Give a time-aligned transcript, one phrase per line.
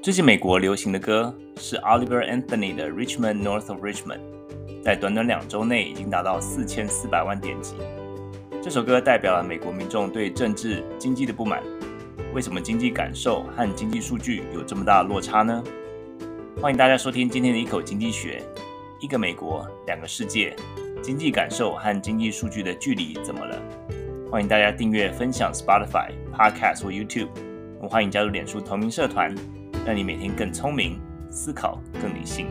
[0.00, 4.20] 最近美国流行的歌是 Oliver Anthony 的《Richmond North of Richmond》，
[4.82, 7.74] 在短短两周内已经达到四千四百万点击。
[8.62, 11.60] 这首歌代表了美国民众对政治经济的不满。
[12.32, 15.62] 为什么经济感受和经济数据有这么大的落差呢？
[16.60, 18.40] 欢迎大家收听今天的一口经济学。
[19.00, 20.54] 一个美国，两个世界，
[21.02, 23.60] 经济感受和经济数据的距离怎么了？
[24.30, 27.30] 欢迎大家订阅、分享 Spotify、Podcast 或 YouTube。
[27.80, 29.34] 我欢迎加入脸书同名社团。
[29.88, 32.46] 让你每天更聪明，思考更理性。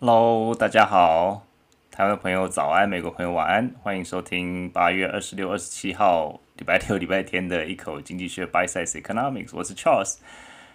[0.00, 1.46] Hello，大家好，
[1.92, 10.16] 台湾朋友早安，美国朋友晚安，欢迎收听八月二十六、二十七号礼拜六、礼拜天的一口经济学 b y s i z e Economics，我是 Charles。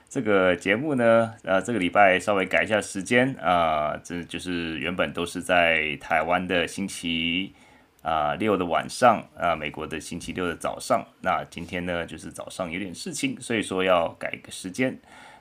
[0.07, 7.53] 这个节目呢，呃，这个礼拜稍微改一下时间啊，这就是原本都是在台湾的星期。
[8.01, 14.99] 啊、六的晚上，啊、美国的星期六的早上，那今天呢，就是早上有点事情，所以说要改个时间。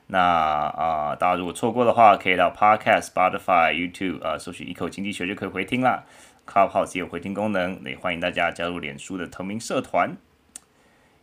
[0.08, 6.05] 那啊、大家如果错过的话，可以到 Podcast、Spotify、YouTube 啊，搜寻一口经济学就可以回听啦。
[6.47, 10.16] Clubhouse 也有回听功能，也欢迎大家加入脸书的同名社团。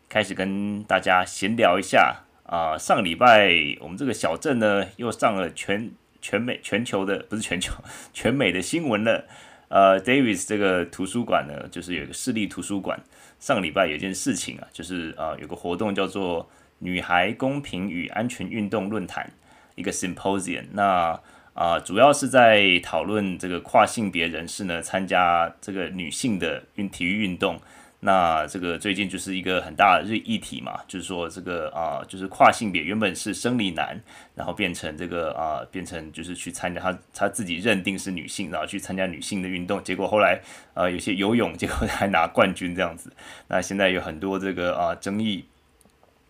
[0.07, 7.73] 开始跟大家闲聊一下啊、上礼拜我们这个小镇呢，又上了全全美全球的不是全球
[8.13, 9.25] 全美的新闻了。
[9.69, 12.99] 呃，Davis 这个图书馆呢，就是有一个市立图书馆。
[13.39, 19.31] 上个礼拜有一件事情啊，就是、呃，有个活动叫做“女孩公平与安全运动论坛”，
[19.75, 20.65] 一个 symposium。
[20.71, 21.19] 那
[21.53, 27.59] 啊、主要是在讨论这个跨性别人士呢参加这个女性的运体育运动。
[28.07, 34.01] 那这个最近就是一个很大的日议题嘛，就是说这个啊、就是跨性别原本是生理男，
[34.33, 40.39] 然后变成这个啊、变成就是去参加他他自己认定是女性，然后去参加女性的运动，结果后来
[40.73, 43.11] 呃有些游泳，结果还拿冠军这样子。
[43.49, 45.45] 那现在有很多这个啊、争议。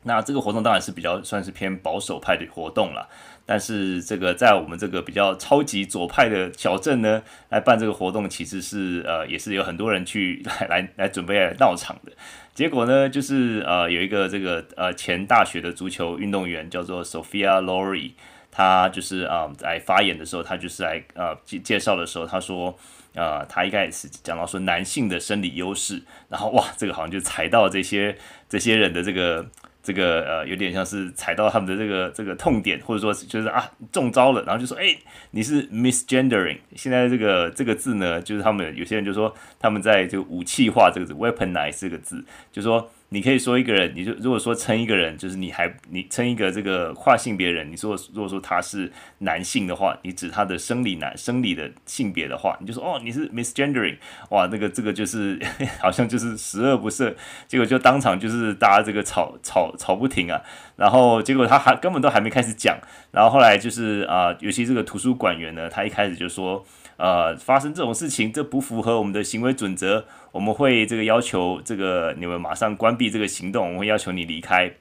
[0.03, 3.07] 那这个活动当然是比较算是偏保守派的活动了。
[3.50, 12.12] 但是这个在我们这个比较超级左派的小镇呢，来办这个活动，其实是呃也是有很多人去来来来准备来闹场的。
[12.53, 18.12] 结果呢，就是呃有一个这个呃前大学的足球运动员叫做 Sophia Lori，
[18.52, 22.78] 他就是啊、呃、在发言的时候，他就是来呃介介绍的时候，他说
[23.16, 28.18] 呃他一开始讲到说男性的生理优势，然后哇这个好像就踩到这些
[28.50, 29.47] 这些人的这个。
[29.88, 34.94] 这个呃有点像是踩到他们的这个这个痛点，或者说就是啊中招了，然后就说哎
[35.31, 36.58] 你是 misgendering。
[36.75, 42.22] 现在这个这个字呢，就是他们有些人就说他们在这个武器化这个字 weaponize 这个字，
[42.52, 42.92] 就说。
[43.09, 53.97] 你可以说一个人，你就如果说称一个人，就是你还你称一个这个跨性别人，你说如果说他是男性的话，你指他的生理男生理的性别的话，你就说哦你是 misgendering，
[54.31, 55.40] 哇那个这个就是
[55.79, 57.16] 好像就是十恶不赦，
[57.47, 60.41] 结果就当场就是大家这个吵吵吵不停啊，
[60.75, 62.78] 然后结果他还根本都还没开始讲，
[63.12, 66.66] 然后后来就是啊、尤其这个图书馆员呢，他一开始就说。
[67.00, 70.03] 呃，发生这种事情，这不符合我们的行为准则，
[70.38, 74.72] 我们会这个要求这个你们马上关闭这个行动，我们会要求你离开。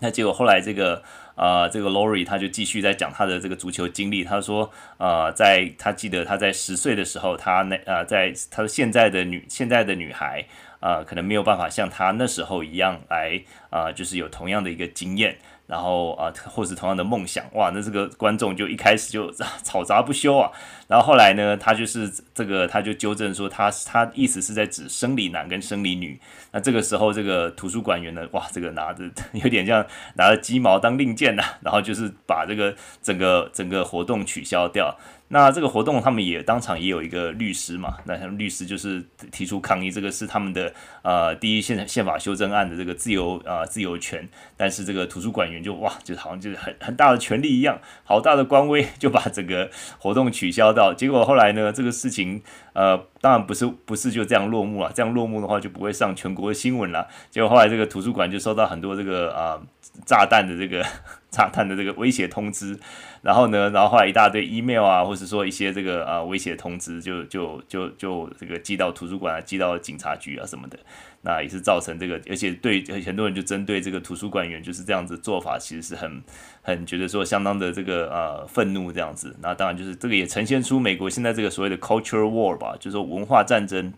[0.00, 1.00] 那结果后来这个
[1.36, 10.44] 呃，这个 Lori 他就继续在讲他的这个足球经历，他说呃，在他记得他在十岁的时候，他那呃，在他现在的女现在的女孩
[10.80, 15.36] 呃，可能没有办法像他那时候一样来呃，就是有同样的一个经验。
[15.72, 19.32] 然后啊，或是同样的梦想，哇，那这个观众就一开始就
[19.64, 20.50] 吵杂不休啊。
[20.86, 26.20] 然后后来呢，他就是这个，他就纠正说他，他意思是在指生理男跟生理女。
[26.50, 29.82] 那这个时候，这个图书馆员呢，哇，这个拿着 有点像
[30.16, 34.94] 拿着鸡毛当令箭呐，然后就是把这个整个整个活动取消掉。
[35.34, 40.70] 那这个活动，他们也当场也有一个律师嘛，那他们律师就是提出抗议，这个是他们的
[41.00, 44.28] 呃第一宪宪法修正案的这个自由啊、自由权，
[44.58, 50.92] 但是这个图书馆员就哇，就好像就是很很大的权力一样，好大的官威，就把整个活动取消掉。
[50.92, 52.42] 结果后来呢，这个事情
[52.74, 57.08] 呃当然不是不是就这样落幕了，这样落幕的话就不会上全国的新闻了。
[57.30, 59.58] 结果后来这个图书馆就收到很多这个啊、
[60.04, 60.84] 炸弹的这个
[61.32, 62.78] 炸弹的这个威胁通知。
[63.22, 70.76] 然后呢，然后后来一大堆 email 啊，或者说一些这个啊威胁通知就，就就就这个寄到图书馆啊，寄到警察局啊什么的，
[71.22, 76.22] 那也是造成这个，而且对很多人就针对这个图书馆员就是这样子做法，其实是很
[76.62, 79.36] 很觉得说相当的这个呃愤怒这样子。
[79.40, 83.92] 那当然就是这个也呈现出美国现在这个所谓的 culture war 吧，就是说文化战争。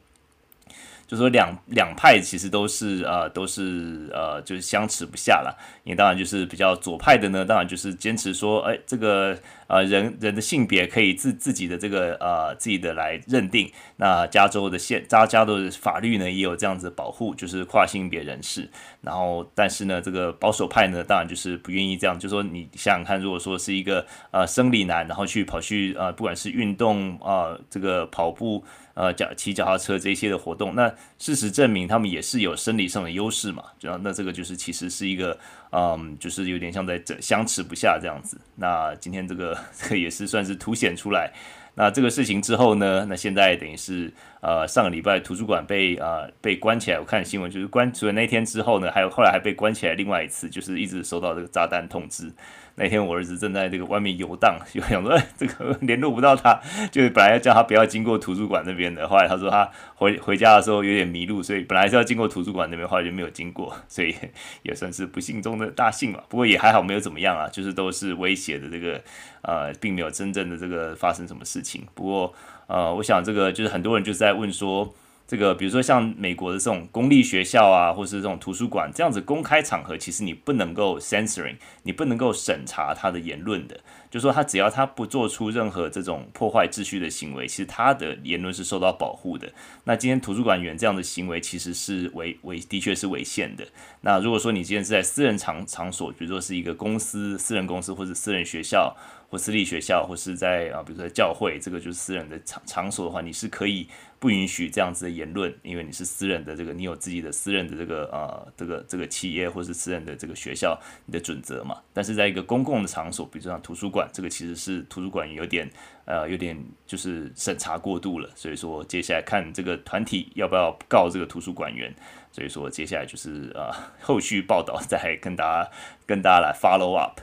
[1.06, 13.70] 就说两两派其实都是呃都是呃就是相持不下了，因为当然就是比较左派的呢，当然就是坚持说，哎，这个呃人人的性别可以自自己的这个呃自己的来认定。
[13.96, 18.68] 那加州的县加加州的法律呢也有这样子保护，就是跨性别人士。
[19.02, 28.64] 然后但是呢，这个保守派呢当然就是不愿意这样，就说你想想看，如果说是一个呃生理男，然后去跑去呃不管是运动啊、这个跑步。
[28.94, 35.36] 呃，脚骑脚踏车这些的活动，那事实证明他们也是有生理上的优势嘛，然后那这个就是其实是一个，
[35.72, 38.38] 嗯，就是有点像在这相持不下这样子。
[38.56, 41.32] 那今天这个 这个也是算是凸显出来。
[41.76, 52.32] 那这个事情之后呢，那现在等于是呃上个礼拜图书馆被呃被关起来，我看新闻就是关除了那天之后呢，还有后来还被关起来另外一次，就是一直收到这个炸弹通知。
[52.76, 56.60] 那天我儿子正在这个外面游荡，就想说，哎，这个 联络不到他，
[56.90, 64.14] 就是本来要叫他不要经过图书馆那边的，后来他说他回回家的时候有点迷路，所以本来是要经过图书馆那边，后来就没有经过， 所以
[64.62, 66.20] 也算是不幸中的大幸嘛。
[66.28, 69.00] 不过也还好，没有怎么样啊，就是都是威胁的这个，
[69.42, 71.86] 呃，并没有真正的这个发生什么事情。
[71.94, 72.34] 不过，
[72.66, 74.92] 呃，我想这个就是很多人就是在问说。
[75.26, 83.80] 这个比如说像美国的这种公立学校啊，或是这种图书馆这样子公开场合，其实你不能够 censoring，你不能够审查他的言论的。
[84.10, 89.50] 就说他只要他不做出任何这种破坏秩序的行为，其实他的言论是受到保护的。
[89.84, 93.66] 那今天图书馆员这样的行为其实是违违的确是违宪的。
[94.02, 98.94] 那如果说你今天是在私人场场所，比如说是一个公司、私人公司或者私人学校。
[99.30, 103.88] 或私立学校，或是在啊，比如说教会，这个就是私人的场场所的话，你是可以
[104.24, 111.76] 不允许这样子的言论，因为你是私人的这个，你有自己的私人的这个呃，这个这个企业或是私人的这个学校，你的准则嘛。
[111.92, 115.70] 但是在一个公共的场所，比如说像图书馆，这个其实是图书馆有点
[116.06, 118.30] 呃，有点就是审查过度了。
[118.34, 121.94] 所以说，接下来看这个团体要不要告这个图书馆员。
[122.32, 123.70] 所以说，接下来就是呃，
[124.00, 125.70] 后续报道再跟大家
[126.06, 127.20] 跟大家来 follow up。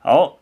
[0.00, 0.40] 好。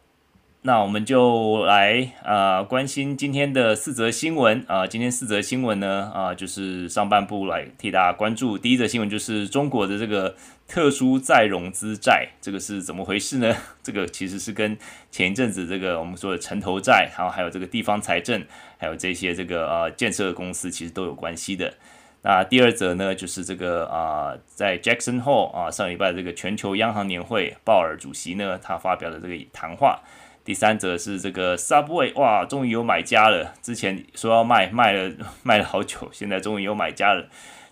[0.64, 8.56] 那我们就来啊、关心今天的四则新闻啊、今天四则新闻呢啊、就是上半部来替大家关注。
[8.56, 10.36] 第一则新闻就是中国的这个
[10.68, 13.52] 特殊再融资债，这个是怎么回事呢？
[13.82, 14.78] 这个其实是跟
[15.10, 18.44] 前一阵子这个我们说的城投债，然后还有这个地方财政，
[18.78, 21.74] 还有这些这个呃建设公司，其实都有关系的。
[22.22, 29.98] 那第二则呢，就是这个啊、在 Jackson Hole 啊上礼拜这个全球央行年会，鲍尔主席呢他发表的这个谈话。
[30.44, 33.54] 第三则是这个 Subway，哇，终于有买家了。
[33.62, 35.12] 之前说要卖，卖了
[35.44, 37.28] 卖了好久，现在终于有买家了。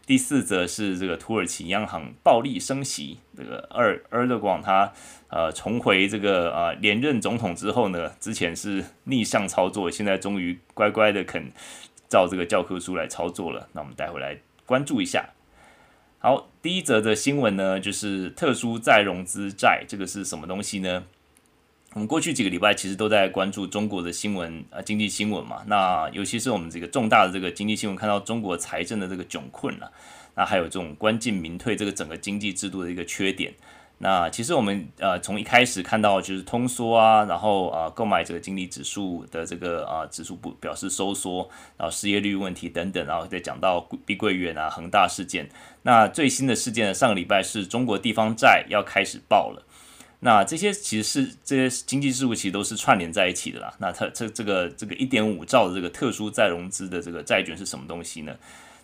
[0.07, 4.93] 第四则是这个土耳其央行暴力升息，这个二埃尔多安他
[5.29, 11.53] 呃重回这个呃连任总统之后呢，之前是逆向操作，现在终于乖乖的肯
[12.09, 13.69] 照这个教科书来操作了。
[13.73, 15.31] 那我们待会来关注一下。
[16.19, 21.05] 好，第一则的新闻呢，就是特殊再融资债，这个是什么东西呢？
[21.95, 25.65] 我们过去几个礼拜其实都在关注中国的新闻啊，经济新闻嘛。
[25.67, 29.91] 那尤其是我们这个重大的这个经济新闻，看到中国财政的这个窘困了，
[30.37, 33.53] 那还有这种官进民退这个整个经济制度的一个缺点。
[33.99, 45.51] 那其实我们呃从一开始看到就是通缩啊，然后啊购买者经济指数的这个啊指数不表示收缩，然后失业率问题等等，然后再讲到碧桂园啊恒大事件。
[45.83, 49.67] 那最新的事件呢，上个礼拜是中国地方债要开始爆了。
[50.23, 53.73] 那这些其实是这些经济事务，其实都是串联在一起的啦。
[53.79, 58.37] 那它这这个这个一点五兆的这个特殊再融资的这个债券是什么东西呢？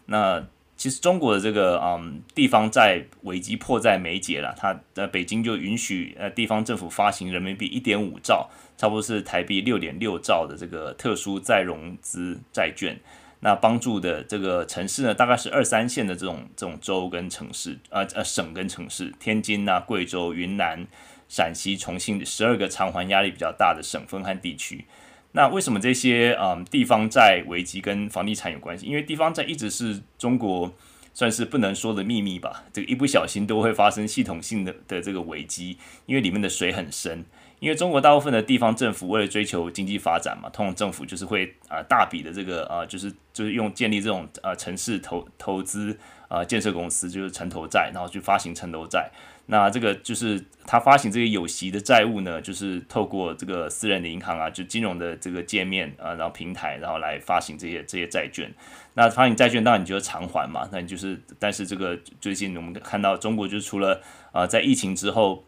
[0.07, 0.43] 那
[0.79, 12.99] 其实中国的这个嗯地方债危机迫在眉睫了，它呃北京就允许呃地方政府发行人民币一点五兆，差不多是台币六点六兆的这个特殊再融资债券。
[13.41, 20.87] 那帮助的这个城市呢，大概是二三线的这种这种州跟城市，呃呃省跟城市，天津啊、贵州、云南。
[21.29, 24.85] 陕西、重庆十二个偿还压力比较大的省份和地区，
[25.33, 28.87] 那为什么这些嗯地方债危机跟房地产有关系？
[28.87, 30.73] 因为地方债一直是中国
[31.13, 37.25] 算是不能说的秘密吧，这个一不小心都会发生系统性的的这个危机，因为里面的水很深。
[37.67, 49.11] 因为中国大部分的地方政府为了追求经济发展嘛，通常政府就是会啊、大笔的这个啊、就是就是用建立这种啊、城市投投资啊、建设公司，就是城投债，然后去发行城投债。
[49.47, 58.49] 那这个就是他发行这些有息的债务呢，就是透过这个私人的银行啊，就金融的这个界面啊，然后平台，然后来发行这些这些债券。
[58.95, 65.45] 那发行债券当然你就要偿还嘛，那你就是，但是这个最近我们看到中国就除了啊在疫情之后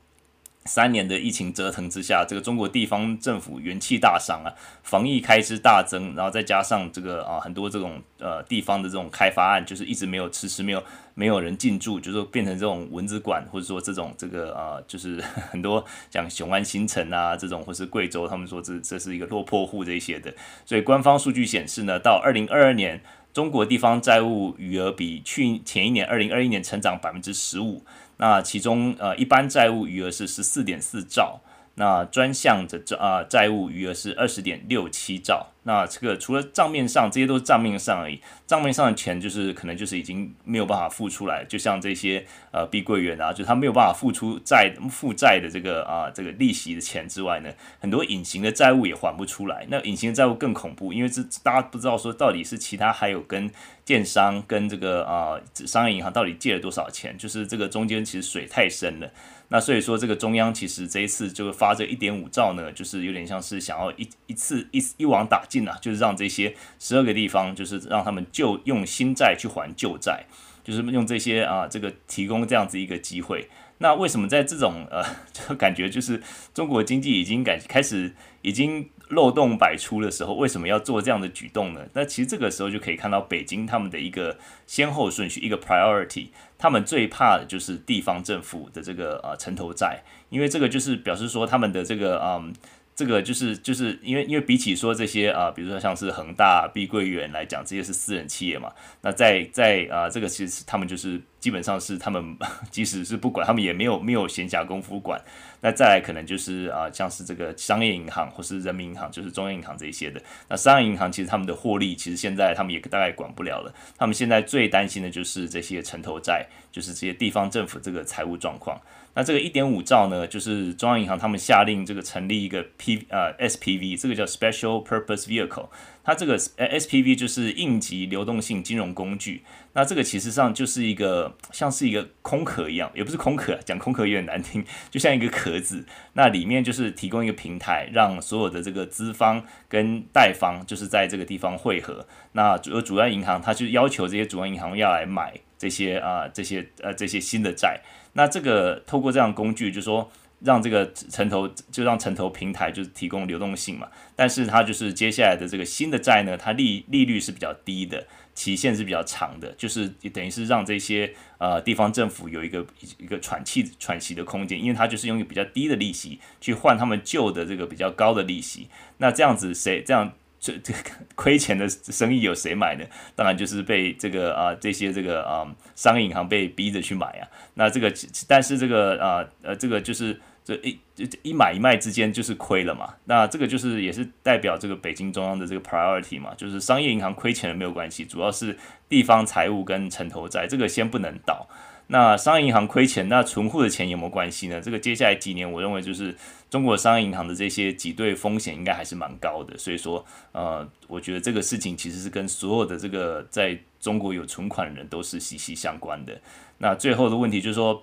[0.68, 10.84] 三年的疫情折腾之下，这个中国地方政府元气大伤啊，防疫开支大增，然后再加上这个啊很多这种呃地方的这种开发案，就是一直没有迟迟没有
[11.14, 15.18] 没有人进驻，就是说变成这种蚊子馆，或者说这种这个啊就是
[15.50, 20.32] 很多像雄安新城啊这种，或是贵州，他们说这这是一个落魄户这一些的，
[20.66, 23.00] 所以官方数据显示呢，到二零二二年，
[23.32, 27.82] 中国地方债务余额比去前一年二零二一年成长百分之十五。
[28.18, 31.40] 那其中呃，一般债务余额是十四点四兆。
[31.76, 35.46] 那专项的债啊债务余额是二十点六七兆。
[35.68, 38.18] 那这个除了账面上，这些都是账面上而已。
[38.46, 49.66] 账面上的钱就是可能就是已经没有办法付出来，就像这些呃碧桂园啊，就他没有办法付出债负债的这个啊这个利息的钱之外呢，很多隐形的债务也还不出来。
[49.68, 53.50] 那隐形的债务更恐怖，因为这大家不知道说到底是其他还有跟
[53.84, 59.10] 建商跟这个啊商业银行到底借了多少钱，就是这个中间其实水太深了。
[59.50, 70.24] 那所以说，这个中央其实这一次就发这一点五兆呢，就是有点像是想要一一次一一网打尽就是让这些十二个地方，就是让他们就用新债去还旧债，
[70.62, 73.48] 就是用这些啊，这个提供这样子一个机会。
[73.80, 76.20] 那为什么在这种呃，就 感觉就是
[76.52, 78.12] 中国经济已经改开始
[78.42, 81.86] 已经漏洞百出的时候，为什么要做这样的举动呢？
[81.92, 84.36] 那其实这个时候就可以看到北京他们的一个
[84.66, 86.28] 先后顺序，一个 priority。
[86.58, 92.52] 他们最怕的就是地方政府的这个呃城投债，因为这个就是表示说他们的这个嗯。
[92.99, 98.73] 这个就是就是因为因为比起说这些啊，比如说像是恒大、碧桂园来讲，这些是私人企业嘛。
[99.02, 102.37] 那在在啊，这个其实他们就是基本上是他们
[102.73, 105.23] 即使是不管，他们也没有没有闲暇功夫管。
[105.61, 110.21] 那再来可能就是啊，像是这个商业银行或是人民银行，就是中央银行这一些的。
[110.49, 113.73] 那商业银行其实他们的获利，其实现在他们也大概管不了了。
[113.97, 118.76] 他们现在最担心的就是这些城投债，就是这些地方政府这个财务状况。
[119.18, 125.66] 那这个一点五兆呢，就是中央银行他们下令这个成立一个 P 呃 SPV，这个叫 Special Purpose Vehicle，
[126.04, 129.42] 它这个 SPV 就是应急流动性金融工具。
[129.72, 135.84] 那这个其实上就是一个像是一个空壳一样，也不是空壳，讲空壳有点难听，就像一个壳子。
[136.12, 142.06] 那里面就是提供一个平台，让所有的这个资方跟贷方就是在这个地方汇合。
[142.34, 147.80] 那主主要银行，它就要求这些主要银行要来买这些啊、这些呃这些新的债。
[148.18, 150.10] 那这个透过这样工具，就是说
[150.40, 162.66] 让这个城投就让城投平台就是提供流动性嘛，但是它就是接下来的这个新的债呢，它利利率是比较低的，期限是比较长的，就是等于是让这些呃地方政府有一个
[162.98, 170.12] 一个喘气喘息的空间，因为它就是用一个比较低的利息去换他们旧的这个比较高的利息，那这样子谁这样？
[170.40, 170.78] 这 这个
[171.14, 172.85] 亏钱的生意有谁买呢？
[173.14, 177.28] 当然就是被这个啊这些这个啊商业银行被逼着去买啊。
[177.54, 177.92] 那这个
[178.26, 180.78] 但是这个啊呃这个就是这一
[181.23, 182.95] 一买一卖之间就是亏了嘛。
[183.04, 188.57] 那这个就是也是代表这个北京中央的这个 priority 嘛，就是商业银行亏钱了没有关系，主要是
[188.88, 191.49] 地方财务跟城投债这个先不能倒。
[191.88, 194.61] 那商业银行亏钱，那存户的钱有没有关系呢？
[194.61, 196.14] 这个接下来几年，我认为就是
[196.50, 199.57] 中国商业银行的这些挤兑风险应该还是蛮高的。
[199.57, 206.21] 所以说，呃，我觉得这个事情其实是跟所有的这个在中国有存款的人都是息息相关的。
[206.59, 207.83] 那最后的问题就是说，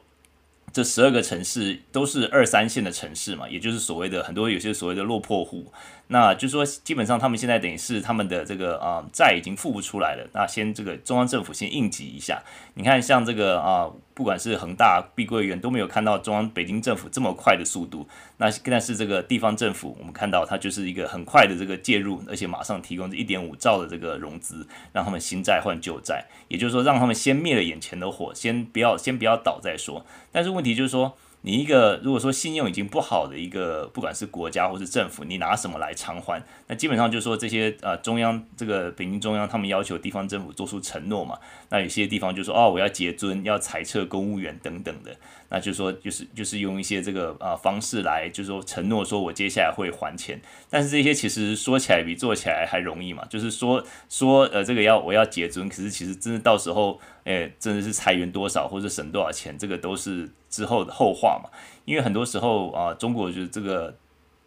[0.72, 5.72] 这十二个城市都是二三线的城市嘛，也就是所谓的很多有些所谓的落魄户。
[6.08, 10.28] 那就是说，基本上他们现在等于是他们的这个啊债已经付不出来了。
[10.34, 12.44] 那先这个中央政府先应急一下。
[12.76, 18.08] 你看，像这个啊，不管是恒大、碧桂园都没有看到中央北京政府这么快的速度。
[18.38, 26.26] 那但是这个地方政府，我们看到它就是一个很快的这个介入，而且马上提供这一点五兆的这个融资，让他们新债换旧债。
[26.48, 30.06] 也就是说，让他们先灭了眼前的火，先不要先不要倒再说。
[30.32, 31.18] 但是问题就是说。
[31.46, 36.44] 你一个如果说信用已经不好的一个，不管是国家或是政府，你拿什么来偿还？
[36.66, 41.38] 那基本上就是说这些呃中央这个北京中央他们要求地方政府做出承诺嘛。
[41.70, 45.16] 那有些地方就说哦，我要结尊，要裁撤公务员等等的。
[45.48, 50.42] 那就是说就是就是用一些这个啊、方式来，就是说承诺说我接下来会还钱。
[50.72, 53.24] 但是这些其实说起来比做起来还容易嘛。
[53.30, 57.00] 就是说说呃这个要我要结尊，可是其实真的到时候。
[57.26, 61.50] 诶，真的是裁员多少或者省多少钱，这个都是之后的后话嘛。
[61.86, 63.94] 因为很多时候啊，中国就是这个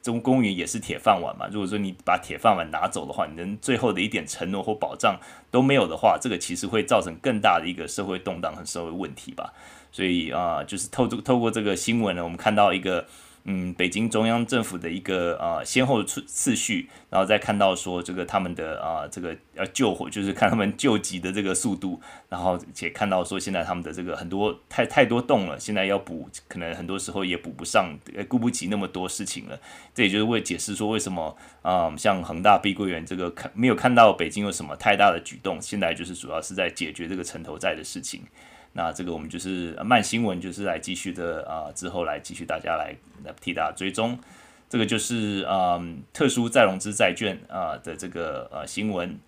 [0.03, 1.47] 中公务员也是铁饭碗嘛。
[1.53, 5.19] 如果说你把铁饭碗拿走的话，你连最后的一点承诺或保障
[5.51, 9.53] 都没有的话，这个其实会造成更大的一个社会动荡和社会问题吧。
[9.93, 13.07] 所以啊，就是透过透过这个新闻呢，我们看到一个。
[13.51, 29.59] 嗯，北京中央政府的一个呃先后次次序，然后再看到说这个他们的啊、这个要救火，就是看他们救急的这个速度，然后且看到说现在他们的这个很多太太多洞了，现在要补，可能很多时候也补不上，顾不及那么多事情了。
[29.95, 38.25] 这也就是为解释说为什么啊、像恒大碧桂园这个看没有看到北京有什么太大的举动，现在就是主要是在解决这个城投债的事情。
[38.73, 42.95] 那这个我们就是慢新闻，就是来继续的啊、之后来继续大家来
[43.25, 44.19] 来替大家追踪。
[44.69, 49.19] 这个就是啊、呃，特殊再融资债券啊、的这个呃新闻，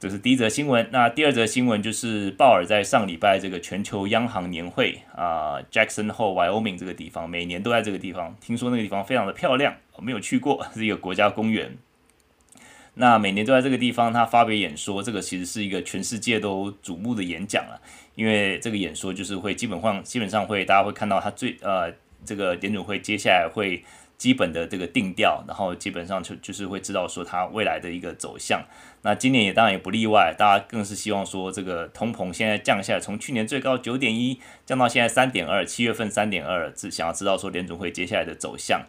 [0.00, 0.88] 这是第一则新闻。
[0.90, 11.78] 那第二则新闻就是鲍尔在上礼拜这个全球央行年会啊、，Jackson Hole Wyoming 这个地方，每年都在这个地方，听说那个地方非常的漂亮，我没有去过， 是一个国家公园。
[12.94, 17.80] 那每年都在这个地方，他发表演说，这个其实是一个全世界都瞩目的演讲了，
[18.14, 21.92] 因为这个演说就是会基本上基本上会大家会看到他最呃
[22.24, 23.82] 这个联准会接下来会
[24.16, 28.64] 基本的这个定调，然后基本上就就是会知道说他未来的一个走向。
[29.02, 38.86] 那今年也当然也不例外，大家更是希望说这个通膨现在降下来，从去年最高九点一降到现在三点二，七月份三点二，是想要知道说联准会接下来的走向。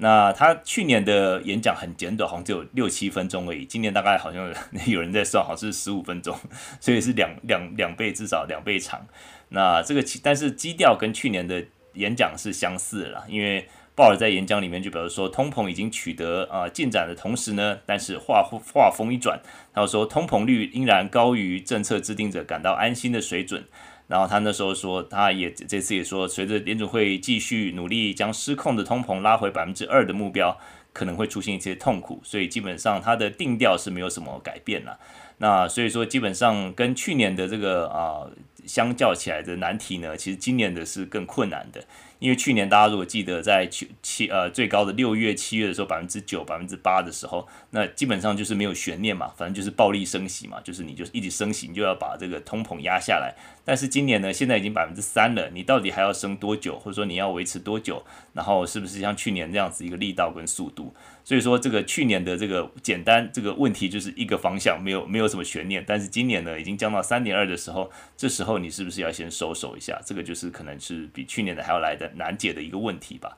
[0.00, 3.64] 那他去年的演讲很简短，好像只有六七分钟而已。
[3.64, 4.52] 今年大概好像
[4.86, 6.38] 有 人在算，好像是十五分钟，
[6.80, 9.06] 所以是两两两倍，至少两倍长。
[9.48, 11.64] 那这个其但是基调跟去年的
[11.94, 19.40] 演讲是相似的啦，因为鲍尔在演讲里面就表示说，通膨已经取得啊、进展的同时呢，但是话话锋一转，
[19.74, 23.64] 他说通膨率依然高于政策制定者感到安心的水准。
[24.08, 30.58] 然后他那时候说，他也这次也说，随着联组会继续努力将失控的通膨拉回百分之二的目标，
[30.92, 34.98] 可能会出现一些痛苦，所以基本上他的定调是没有什么改变了。
[35.36, 38.26] 那所以说，基本上跟去年的这个啊、
[38.66, 41.84] 相较起来的难题呢，其实今年的是更困难的。
[42.18, 53.34] 因为去年大家如果记得在七七呃最高的六月七月的时候百分之九百分之八的时候，那基本上就是没有悬念嘛，反正就是暴力升息嘛，就是你就一直升息，你就要把这个通膨压下来。
[53.64, 58.02] 但是今年呢，现在已经百分之三了，你到底还要升多久，或者说你要维持多久？
[58.32, 60.94] 然后是不是像去年这样子一个力道跟速度？
[61.22, 65.84] 所以说这个去年的这个简单这个问题就是一个方向，没有没有什么悬念。
[65.86, 70.00] 但是今年呢，已经降到三点二的时候，这时候你是不是要先收手一下？
[70.06, 72.07] 这个就是可能是比去年的还要来的。
[72.16, 73.36] 难解的一个问题吧。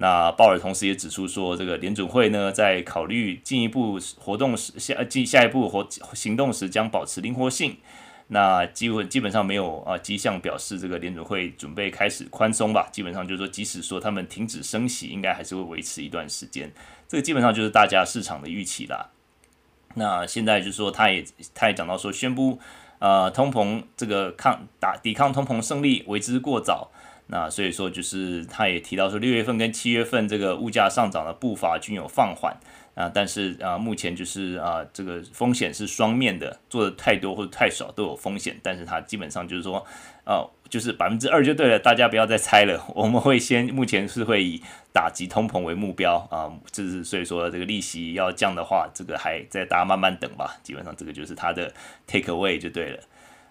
[0.00, 5.84] 那鲍尔同时也指出说，这个联准会呢，在考虑进一步活动时，下进下一步活
[6.14, 7.76] 行动时，将保持灵活性。
[8.28, 12.88] 那基本基本上没有啊迹象表示这个联准会准备开始宽松吧。
[12.92, 16.70] 基本上就是说，即使说他们停止升息，应该还是会维持一段时间。
[17.08, 19.10] 这个基本上就是大家市场的预期啦。
[19.94, 22.60] 那现在就是说，他也他也讲到说，宣布
[23.00, 26.92] 呃通膨这个抗打抵抗通膨胜利为之过早。
[27.30, 32.56] 那所以说，就是他也提到说，六月份跟七月份这个物价上涨的步伐均有放缓
[32.94, 39.86] 啊，但是啊，目前就是啊，这个风险是双面的，做的太多或者太少都有风险，但是它基本上就是说，
[40.24, 44.62] 呃，就是百分之二就对了，大家不要再猜了，我们会先目前是会以
[44.94, 51.70] 打击通膨为目标啊，就是所以说这个利息要降的话，这个还在大家慢慢等吧，基本上这个就是它的
[52.06, 52.98] take away 就对了。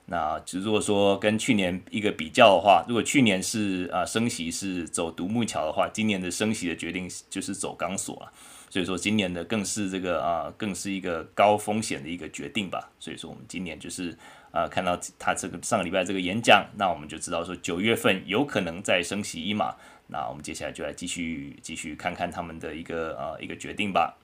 [0.10, 8.32] 那如果说跟去年一个比较的话，如果去年是啊升息是走独木桥的话，今年的升息的决定就是走钢索了。
[8.70, 12.90] 所以说今年的更是这个啊，更是一个高风险的一个决定吧。
[13.02, 14.18] 所以说我们今年就是
[14.52, 19.76] 啊看到他这个上个礼拜这个演讲，那我们就知道说九月份有可能再升息一码。
[20.08, 24.18] 那我们接下来就来继续继续看看他们的一个啊一个决定吧。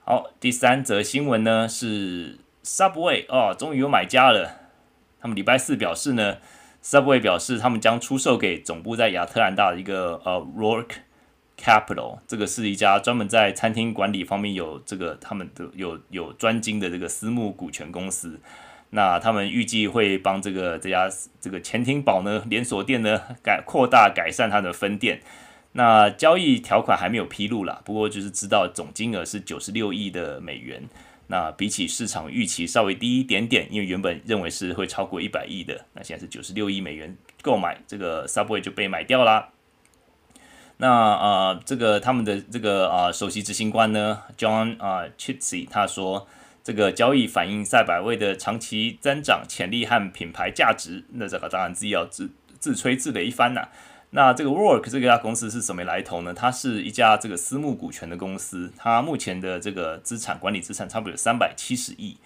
[0.00, 2.40] 好，第三则新闻呢是。
[2.68, 4.60] Subway 哦，终于有买家了。
[5.18, 6.36] 他们礼拜四表示呢
[6.84, 10.88] ，Subway 表示他们将出售给总部在亚特兰大的一个呃 Rock
[11.58, 18.38] Capital，这个是一家专门在餐厅管理方面有这个他们的有有专精的这个私募股权公司。
[18.90, 21.08] 那他们预计会帮这个这家
[21.40, 25.22] 这个潜艇堡呢连锁店呢改扩大改善它的分店。
[25.72, 30.82] 那交易条款还没有披露啦，不过就是知道总金额是九十六亿的美元。
[31.30, 39.50] 那比起市场预期稍微低一点点，因为原本认为是会超过一百亿的，那现在是九十六亿美元购买这个 Subway 就被买掉啦。
[40.78, 46.26] 那呃，这个他们的这个啊、首席执行官呢，John 啊 Chidsey 他说，
[46.64, 51.04] 这个交易反映赛百味的长期增长潜力和品牌价值。
[51.12, 53.68] 那这个当然自己要自自吹自擂一番呐。
[54.10, 56.32] 那这个 Work 这家公司是什么来头呢？
[56.32, 62.16] 它是一家这个私募股权的公司，它目前的这个资产管理资产差不多有三百七十亿。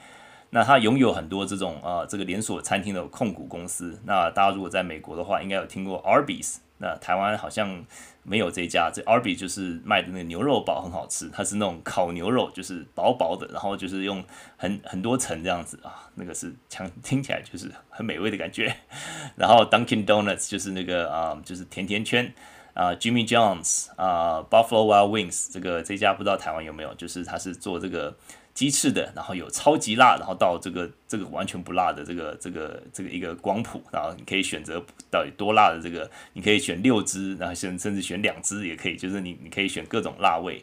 [0.50, 3.98] 那它拥有很多这种啊、这个连锁餐厅的控股公司。
[4.04, 6.58] 那大家如果在美国的话，应该有听过 Arby's。
[6.82, 7.84] 那台湾好像
[8.24, 14.24] 没有这家，这 Arby 就是卖的那个牛肉堡很好吃，它是那种烤牛肉，就是薄薄的，然后就是用
[14.56, 18.74] 很很多层这样子啊，那个是强听起来就是很美味的感觉。
[19.36, 22.34] 然后 Dunkin' Donuts 就是那个啊，就是甜甜圈
[22.74, 28.16] 啊，Jimmy John's 啊，Buffalo Wild Wings 这个这家不知道台湾有没有，就是它是做这个。
[28.54, 40.62] 鸡翅的，然后有超级辣，然后到这个这个完全不辣的这个这个这个一个光谱，然后你可以选择到底多辣的这个，你可以选六只，然后甚甚至选两只也可以，就是你你可以选各种辣味。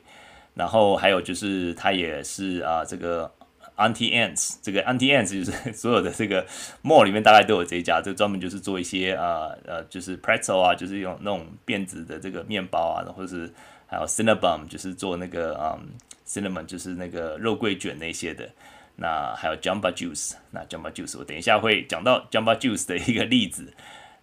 [0.54, 3.32] 然后还有就是它也是啊这个
[3.75, 6.45] Auntie Anne's 这个 Auntie Anne's 就是 所有的这个
[6.84, 13.52] mall 里面大概都有这一家，这专门就是做一些啊呃就是 pretzel 啊，就是用那种辫子的这个面包啊，或者是
[13.88, 15.89] 还有 Cinnabon 就是做那个嗯。
[16.29, 18.47] Cinnamon 就是那个肉桂卷那些的，
[18.97, 23.73] 那还有 Jamba Juice，那 Jamba Juice 我等一下会讲到 Jamba Juice 的一个例子。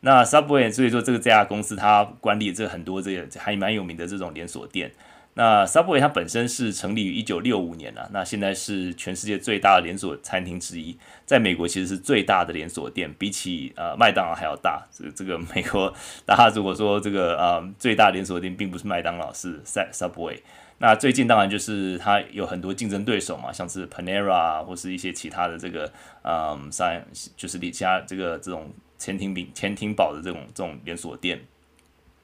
[0.00, 4.92] 那 Subway 所以说这个这家公司它管理这很多这个还蛮有名的这种连锁店。
[5.34, 14.86] 那 Subway 它本身是成立于一九六五年啊，那现在是全世界最大的连锁餐厅之一，在美国其实是最大的连锁店，比起呃麦当劳还要大。
[14.92, 15.92] 这个这个美国
[16.24, 20.38] 大家如果说这个呃最大连锁店并不是麦当劳，是 Subway。
[20.78, 25.90] 那最近当然就是它有很多竞争对手嘛，像是 Panera 或是一些其他的这个，
[26.22, 27.02] 嗯，像
[27.34, 31.40] 就是底下这个这种潜艇饼、潜艇堡的这种这种连锁店。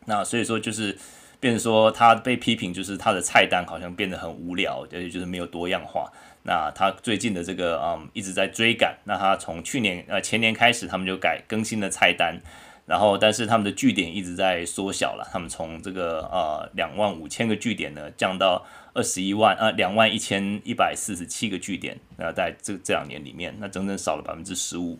[0.04, 0.98] 那所以说就是
[1.40, 6.12] 变成说它被批评就是它的菜单好像变得很无聊，而且就是没有多样化。
[6.42, 12.38] 那它最近的这个嗯一直在追赶，那它从去年呃前年开始他们就改更新了菜单。
[12.84, 15.28] 然后，但是他们的据点一直在缩小了。
[15.32, 21.98] 他们从这个呃两万五千个据点呢，降到二十一万呃两万一千一百四十七个据点。
[22.16, 24.98] 那在这这两年里面，那整整少了百分之十五。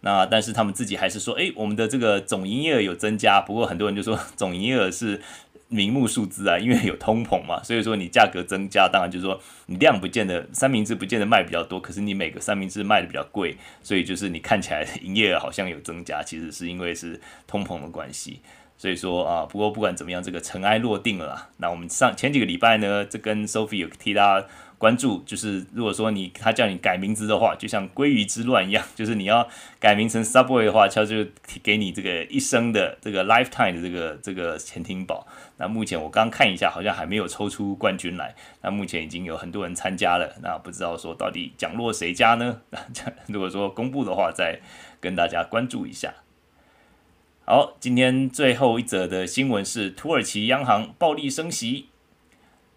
[0.00, 3.40] 那但是他们自己还是说，哎，我们的这个总营业额有增加。
[3.40, 5.20] 不过很多人就说，总营业额是。
[5.74, 18.40] 名目数字啊，因为有通膨嘛，所以说你价格增加，当然就是说你量不见得三明治不见得卖比较多，可是你每个三明治卖的比较贵，所以就是你看起来营业额好像有增加，其实是因为是通膨的关系。
[18.76, 21.48] 所以说啊，不过不管怎么样，这个尘埃落定了啦。
[21.56, 24.44] 那我们上前几个礼拜呢，这跟 Sophie 有提到。
[24.76, 31.24] 关注就是，如果说你他叫你改名字的话，就像鲑鱼之乱一样， 就是你要改名成 Subway 的话，他就
[31.62, 35.26] 给你这个一生的这个 lifetime 的这个这个潜艇堡。
[35.56, 38.34] 那目前我刚看一下，好像还没有抽出冠军来。
[38.60, 42.60] 那目前已经有很多人参加了，那不知道说到底奖落谁家呢？
[42.70, 42.88] 那
[43.26, 44.60] 如果说公布的话，再
[45.00, 46.12] 跟大家关注一下。
[47.46, 51.88] 好，今天最后一则的新闻是土耳其央行暴力升息。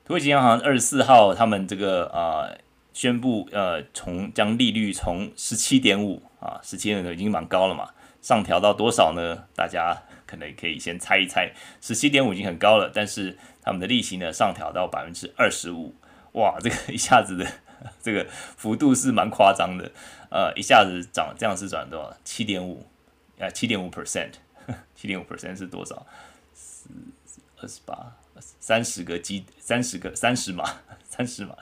[0.06, 2.52] 土耳其央行二十四号，他们这个啊、
[2.94, 7.90] 宣布，呃，从将利率从十七点五啊，十七点五已经蛮高了嘛，
[8.22, 9.46] 上调到多少呢？
[9.56, 15.96] 大家可能可以先猜一猜，十七点五已经很高了，但是他们的利息呢上调到百分之二十五，
[16.34, 17.48] 哇，这个一下子的
[18.04, 19.92] 这个幅度是蛮夸张的，
[20.30, 22.16] 呃，一下子涨这样是涨多少？
[22.24, 22.86] 七点五
[23.40, 24.34] 啊，七点五 percent，
[24.94, 26.06] 七点五 percent 是多少？
[26.54, 26.90] 四
[27.62, 28.16] 二十八。
[28.60, 30.63] 三十个基，三十个三十码，
[31.08, 31.56] 三十码，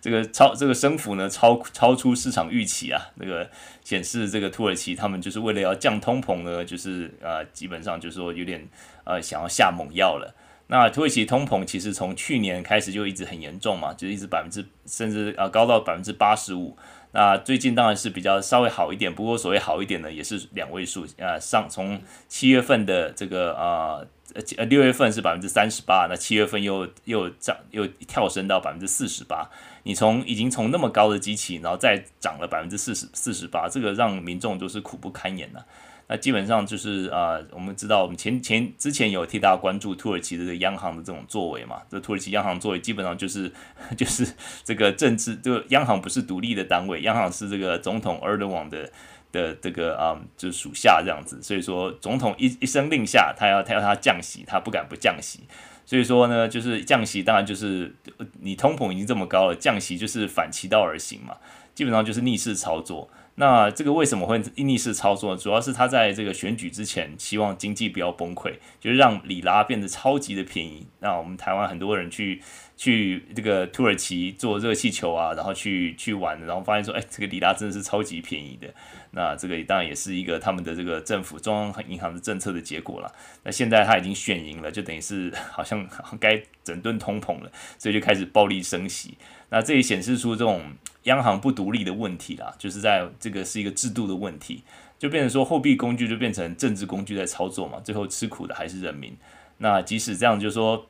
[0.00, 3.10] 这个超这个升幅呢，超超出市场预期啊。
[3.16, 3.48] 那个
[3.84, 8.66] 显示这个土耳其他们就是为了要降通膨呢，就是呃基本上就是说有点
[9.04, 10.34] 呃想要下猛药了。
[10.68, 16.76] 那土耳其通膨其实从去年开始就一直很严重嘛，就一直百分之甚至呃高到百分之八十五。
[17.12, 24.06] 那最近当然是比较稍微好一点，不过所谓好一点呢，也是两位数啊、呃，上从七月份的这个呃。
[24.56, 29.46] 呃，六月份是百分之三十八，那七月份又又涨又跳升到百分之四十八。
[29.82, 35.60] 你从已经从那么高的机器，然后再涨了百分之四十四十八，这个让民众都是苦不堪言呐。
[36.12, 43.50] 那基本上就是啊、我们知道我们前前之前有替大家关注土耳其的这个央行的这种作为嘛，这土耳其央行作为基本上就是
[43.96, 44.30] 就是
[44.62, 48.90] 这个政治，就央行不是独立的单位，央行是这个总统埃尔多安的。
[49.32, 55.40] 的这个啊、就属下这样子，所以说总统一一声令下，他要他要他降息，他不敢不降息，
[55.86, 57.96] 所以说呢，就是降息，当然就是
[58.42, 61.34] 你通膨已经这么高了，降息就是反其道而行嘛，
[61.74, 63.08] 基本上就是逆势操作。
[63.36, 65.36] 那这个为什么会逆势操作？
[65.36, 70.86] 主要是他在这个选举之前，希望经济不要崩溃，就是让里拉变得超级的便宜。
[71.00, 72.42] 那我们台湾很多人去。
[72.74, 78.66] 去这个土耳其做热气球啊，然后去去玩，然后发现说，哎，这个里拉真的是超级便宜的。
[79.12, 83.12] 那这个当然也是一个他们的这个政府中央银行的政策的结果了。
[83.44, 89.16] 那现在他已经选赢了，就等于是 好像该整顿通膨了，所以就开始暴力升息。
[89.52, 90.72] 那这也显示出这种
[91.04, 94.64] 央行不独立的问题啦，就是在这个是一个制度的问题，
[94.98, 99.16] 就变成说货币工具就变成政治工具在操作嘛，最后吃苦的还是人民。
[99.58, 100.86] 那即使这样，就是说。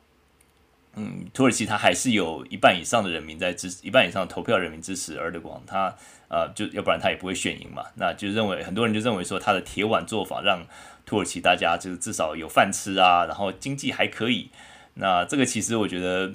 [0.95, 5.95] 嗯，土耳其他还是有一半以上的人民在支持，一半以上投票人民支持埃尔多安，他
[6.27, 7.83] 呃，就要不然他也不会选赢嘛。
[7.95, 10.63] 那就认为很多人就认为说他的铁腕做法让
[11.03, 14.51] 土耳其大家就是至少有饭吃啊，然后经济还可以。
[14.93, 16.31] 那这个其实我觉得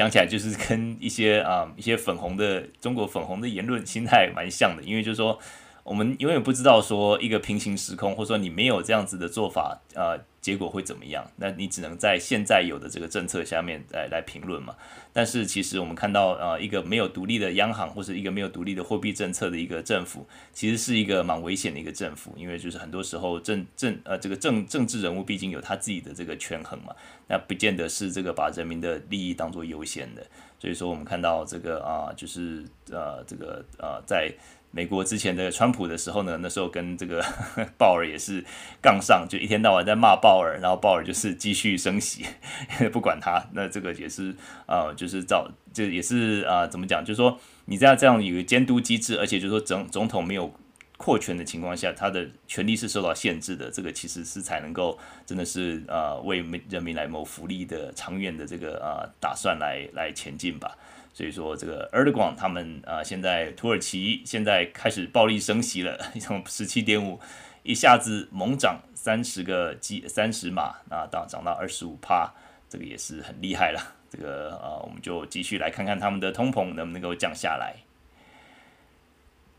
[0.00, 5.38] 讲起来就是跟一些 啊、一些粉红的中国粉红的言论心态蛮像的，因为就是说
[5.84, 10.16] 我们永远不知道说一个平行时空，或者说你没有这样子的做法，啊。
[10.40, 11.30] 结果会怎么样？
[11.36, 14.74] 那你只能在现在有的这个政策下面来来评论嘛。
[15.12, 26.94] 但是其实我们看到，呃，一个没有独立的央行或者一个没有独立的货币政策的一个政府，其实是一个蛮危险的一个政府，因为就是很多时候政政呃这个政政治人物毕竟有他自己的这个权衡嘛，
[27.28, 30.24] 那不见得是这个把人民的利益当做优先的。
[30.58, 34.32] 所以说我们看到这个啊，就是呃这个呃在。
[34.72, 37.24] 美国之前的川普的时候呢，那时候跟这个
[37.76, 38.44] 鲍尔也是
[38.80, 42.24] 杠上，就一天到晚在骂鲍尔，然后鲍尔就是继续升息，
[42.92, 43.44] 不管他。
[43.52, 44.34] 那这个也是
[44.66, 47.04] 呃，就是造，这也是啊、怎么讲？
[47.04, 50.54] 就是说你在这样有个监督机制，而且就是说总总统没有
[50.96, 53.70] 扩权的情况下，他的权力是受到限制的。
[53.70, 60.76] 这个其实是才能够真的是呃为人民来谋福利的长远的这个呃打算来来前进吧。
[61.12, 67.20] 所以说，这个 Erdogan 他们啊，现在土耳其现在开始暴力升息了， 从十七点五
[67.62, 72.32] 一下子猛涨三十个基三十码啊，到涨到二十五趴，
[72.68, 73.96] 这个也是很厉害了。
[74.08, 77.76] 这个啊，我们就继续来看看他们的通膨能不能够降下来。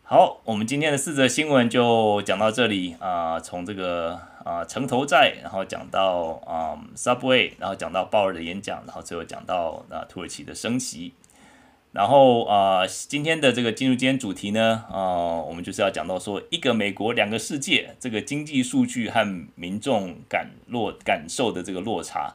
[0.03, 11.13] 好，我们今天的四则新闻就讲到这里啊，从这个啊城投债，然后讲到啊 Subway，然后讲到鲍尔的演讲，然后最后讲到啊土耳其的升息。
[11.91, 22.33] 然后啊、今天的这个进入今天主题呢，啊、我们就是要讲到说，一个美国两个世界，这个经济数据和民众感落感受的这个落差。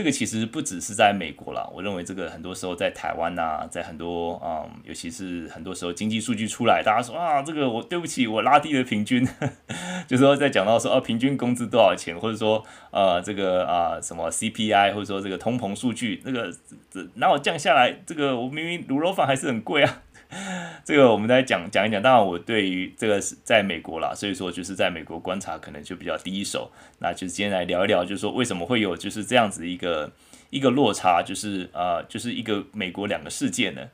[0.00, 9.28] 这个其实不只是在美国啦，我认为这个很多时候在台湾呐，在很多嗯，尤其是很多时候经济数据出来，大家说啊，这个我对不起，我拉低了平均，
[10.08, 16.50] 就是说在讲到说啊，平均工资多少钱，或者说呃这个啊什么 CPI，或者说这个通膨数据，那个
[16.90, 17.94] 这那我降下来？
[18.06, 20.00] 这个我明明卤肉饭还是很贵啊。
[20.84, 30.12] 这个我们来讲讲一讲，当然我对于这个是在美国啦，所以说就是在美国观察可能就比较第一手，那就是今天来聊一聊，就是说为什么会有就是这样子一个
[30.50, 33.88] 一个落差，就是呃就是一个美国两个世界呢？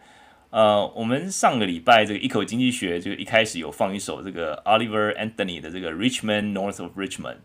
[0.51, 7.38] 呃，我们上个礼拜这个一口经济学就一开始有放一首这个 Oliver Anthony 的这个 Richmond North of Richmond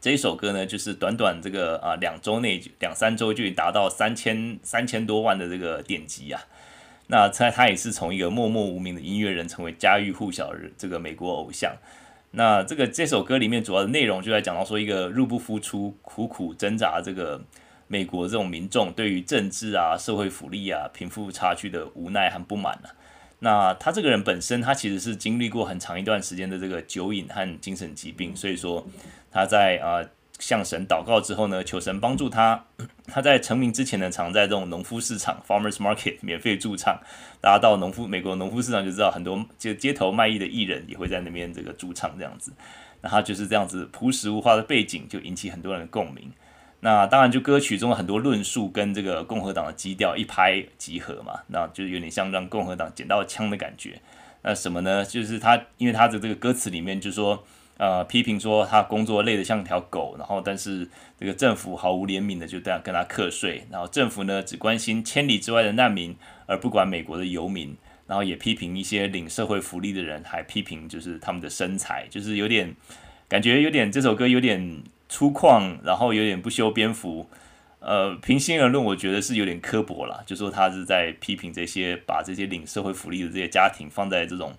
[0.00, 6.42] 这一首歌呢，就是短短这个啊两周内两三周就已达到三千三千多万的这个点击啊。
[7.10, 11.74] 那他他也是从一个默默无名的音乐人，成为家喻户晓的这个美国偶像。
[12.30, 17.42] 那这个这首歌里面主要的内容就在讲到说，一个入不敷出、苦苦挣扎这个
[17.88, 22.94] 美国这种民众对于政治啊、社会福利啊、贫富差距的无奈和不满啊。
[23.40, 28.86] 那他这个人本身，他其实是经历过很长一段时间的这个酒瘾和精神疾病，所以说
[29.32, 30.06] 他在啊。
[30.40, 32.64] 向神祷告之后呢，求神帮助他。
[33.06, 36.98] 他在成名之前呢，常在这种农夫市场 （farmers market） 免费驻唱。
[37.40, 42.52] 大家到农夫美国农夫市场就知道，很多就街头卖艺的艺人也会在那边这个驻唱这样子。
[43.02, 46.32] 那他就是这样子朴实无华的背景，就引起很多人的共鸣。
[46.80, 54.00] 那当然，就歌曲中很多论述跟这个共和党的基调一拍即合嘛，那就有点像让共和党捡到枪的感觉。
[54.42, 55.04] 那什么呢？
[55.04, 57.44] 就是他因为他的这个歌词里面就说。
[57.80, 60.86] 呃，批评说他工作累得像条狗，然后但是
[61.18, 66.14] 这个政府毫无怜悯的就这样跟他课税，然后政府呢只关心千里之外的难民，
[66.44, 67.74] 而不管美国的游民，
[68.06, 72.76] 然后也批评一些领社会福利的人，还批评就是他们的身材，就是有点
[73.26, 77.30] 感觉有点这首歌有点粗犷，然后有点不修边幅，
[77.78, 84.52] 呃，平心而论，我觉得是有点刻薄啦，就说他是在批评这些把这些领社会福利的这些家庭放在这种。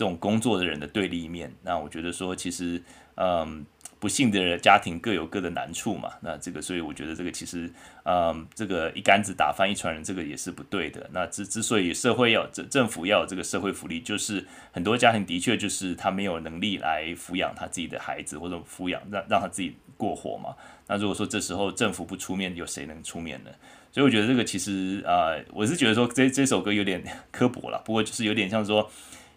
[0.00, 2.82] 这种工作的人的对立面，那我觉得说，其实，
[3.16, 3.66] 嗯，
[3.98, 6.14] 不幸的家庭各有各的难处嘛。
[6.22, 7.70] 那这个，所以我觉得这个其实，
[8.04, 11.06] 嗯，这个一竿子打翻一船人，这个也是不对的。
[11.12, 20.56] 那之之所以社会要政政府要有这个社会福利，就是很多家庭的确就是他没有能力来抚养他自己的孩子，或者抚养让让他自己过活嘛。
[20.86, 23.50] 那如果说这时候政府不出面，有谁能出面呢？
[23.92, 28.88] 所以我觉得这个其实啊、呃，我是觉得说这这首歌有点刻薄了，不过就是有点像说，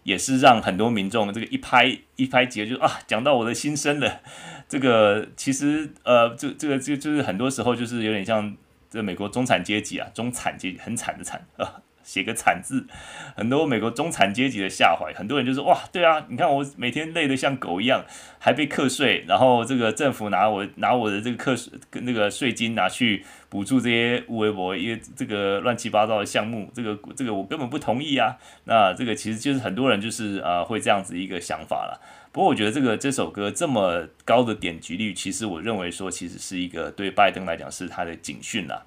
[0.04, 4.20] 也是让很多民众这个一拍一拍即合，就啊讲到我的心声了。
[4.68, 8.56] 这个其实呃，这这个就就是很多时候就是有点像
[8.88, 11.82] 这美国中产阶级啊，中产阶级很惨的惨啊。
[12.04, 12.86] 写个惨字，
[13.34, 18.04] 很多美国中产阶级的下怀，很多人就说哇，对啊，你看我每天累得像狗一样，
[18.38, 28.36] 还被课税，然后这个政府拿我拿我的这个课税那个税金拿去补助这些无微博一个这个乱七八糟的项目，这个这个我根本不同意啊。
[28.64, 32.00] 那这个其实就是很多人就是啊、会这样子一个想法了。
[32.30, 38.84] 不过我觉得这个这首歌这么高的点击率，其实我认为说其实是一个对拜登来讲是他的警讯啦。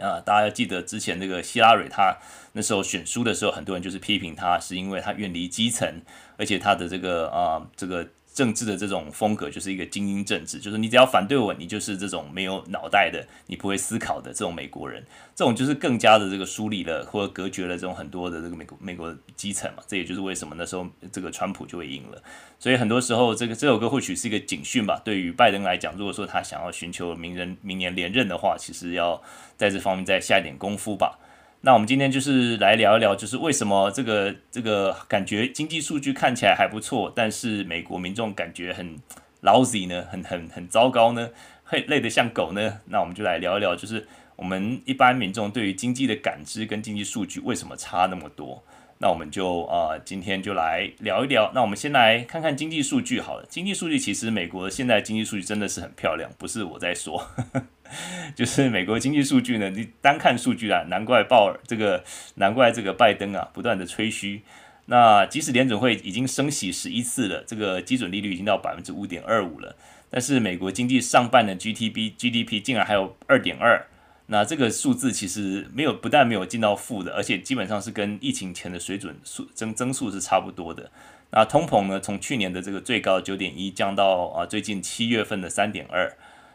[0.00, 2.16] 啊，大家要记得之前那个希拉蕊，他
[2.52, 6.02] 那时候选书的时候，很多人就是批评他，是因为他远离基层，
[6.36, 8.08] 而且他的这个啊，这个。
[8.34, 15.02] 政治的这种风格就是一个精英政治，就是你只要反对我，你就是这种没有脑袋的，你不会思考的这种美国人，
[15.36, 22.20] 这种就是更加的这个疏离了或者隔绝了这种很多的这个美国美国基层嘛，这也就是为什么那时候这个川普就会赢了。
[22.58, 29.22] 所以很多时候这个这首歌或许是一个警讯吧，对于拜登来讲，如果说他想要寻求明人明年连任的话，其实要
[29.56, 31.20] 在这方面再下一点功夫吧。
[31.66, 38.98] 那我们今天就是来聊一聊，就是为什么这个这个感觉经济数据看起来还不错，但是美国民众感觉很
[39.42, 41.30] lousy 呢，很很很糟糕呢，
[41.64, 42.80] 会累得像狗呢？
[42.84, 48.62] 那我们就来聊一聊，就是我们一般民众对于经济的感知跟经济数据为什么差那么多？
[48.98, 51.50] 那我们就啊、今天就来聊一聊。
[51.54, 53.46] 那我们先来看看经济数据好了。
[53.48, 57.16] 经济数据其实美国现在经济数据真的是很漂亮，不是我在说。
[57.16, 57.62] 呵呵
[58.34, 62.04] 就是美国经济数据呢，你单看数据啊，难怪鲍尔这个，
[62.36, 64.42] 难怪这个拜登啊，不断的吹嘘。
[64.86, 69.74] 那即使联准会已经升息十一次了，这个基准利率已经到百分之五点二五了，
[70.10, 73.86] 但是美国经济上半的 GDP GDP 竟然还有二点二，
[74.26, 80.90] 那这个数字其实没有，不但没有进到负的，而且基本上是跟疫情前的水准数增增速是差不多的。
[81.30, 86.14] 那通膨呢，从去年的这个最高九点一降到啊最近七月份的三点二。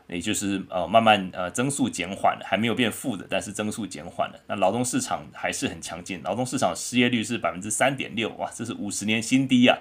[0.10, 4.40] 也就是呃慢慢呃增速减缓了，还没有变负的，但是增速减缓了。
[4.48, 9.78] 那劳动市场还是很强劲，劳动市场失业率是百分之三点六，哇，这是五十年新低啊。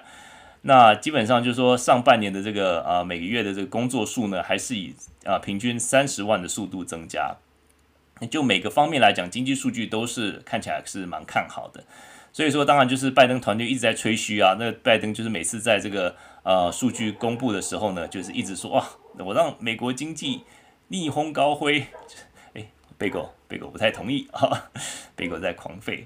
[0.61, 4.93] 那基本上就是说上半年的这个呃每个月的这个工作数呢，还是以
[5.25, 7.35] 啊、平均三十万的速度增加。
[8.29, 11.83] 就每个方面来讲，经济数据都是看起来是蛮看好的。
[12.33, 14.57] 所以说，当然就是拜登团队一直在吹嘘啊。
[14.59, 18.85] 那拜登就是每次在这个呃数据公布的时候呢，就是一直说哇，
[19.17, 20.43] 我让美国经济
[20.89, 21.87] 逆风高飞。
[22.53, 22.67] 哎，
[22.97, 24.69] 贝狗，贝狗不太同意啊，
[25.15, 26.05] 贝狗在狂吠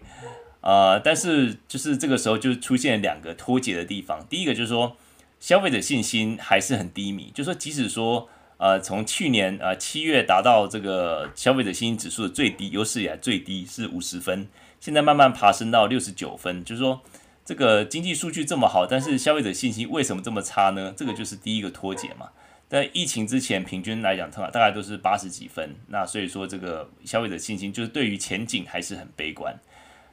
[0.61, 0.99] 啊。
[0.99, 4.25] 但是就是这个时候就出现两个脱节的地方。
[4.29, 4.95] 第一个就是说，
[5.39, 14.47] 消费者信心还是很低迷，就是说即使说呃从去年呃七月达到这个消费者信心指数的最低，有史以来最低是五十分。
[14.79, 17.01] 现在慢慢爬升到六十九分，就是说
[17.45, 20.93] 这个经济数据这么好，但是消费者信心为什么这么差呢？
[20.95, 22.29] 这个就是第一个脱节嘛。
[22.69, 29.59] 在疫情之前，平均来讲，大大概都是八十几分，那所以说这个消费者信心就是对于前景还是很悲观。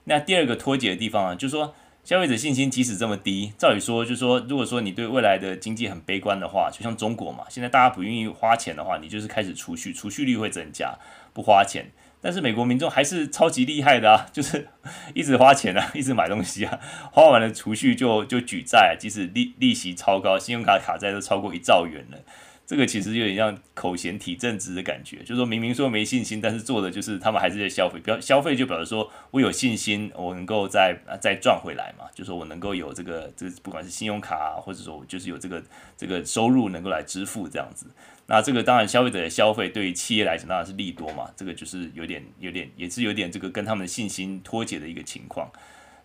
[0.04, 10.94] 那第二个脱节的地方啊，就是说消费者信心即使这么低，照理说就是说，如果说你对未来的经济很悲观的话，就像中国嘛，现在大家不愿意花钱的话，你就是开始储蓄，储蓄率会增加，
[11.32, 11.90] 不花钱。
[12.22, 14.68] 但是美国民众还是超级厉害的啊， 就是
[15.14, 16.78] 一直花钱啊， 一直买东西啊，
[17.12, 22.18] 花完了储蓄就就举债，即使利利息超高，信用卡卡债都超过一兆元了。
[22.66, 35.60] 这个其实有点像口嫌体正直的感觉，就是说明明说没信心，但是做的就是他们还是在消费，表消费就表示说我有信心，我能够再再赚回来嘛，就是说我能够有这个这个不管是信用卡啊，或者说我就是有这个
[35.96, 37.86] 这个收入能够来支付这样子。
[38.30, 45.50] 那这个当然消费者的消费对于企业来讲当然是利多嘛，这个就是有点有点也是有点这个跟他们的信心脱节的一个情况。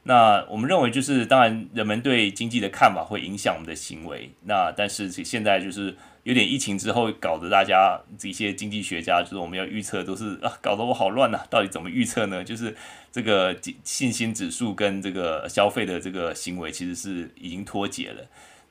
[0.08, 5.96] 那我们认为就是当然人们对经济的看法会影响我们的行为，那但是现在就是。
[6.26, 12.44] 有点疫情之后，搞得大家这些经济学家就是我们要预测都是啊，搞得我好乱呐、到底怎么预测呢？
[12.44, 12.76] 就是
[13.12, 18.28] 这个信心指数跟这个消费的这个行为其实是已经脱节了。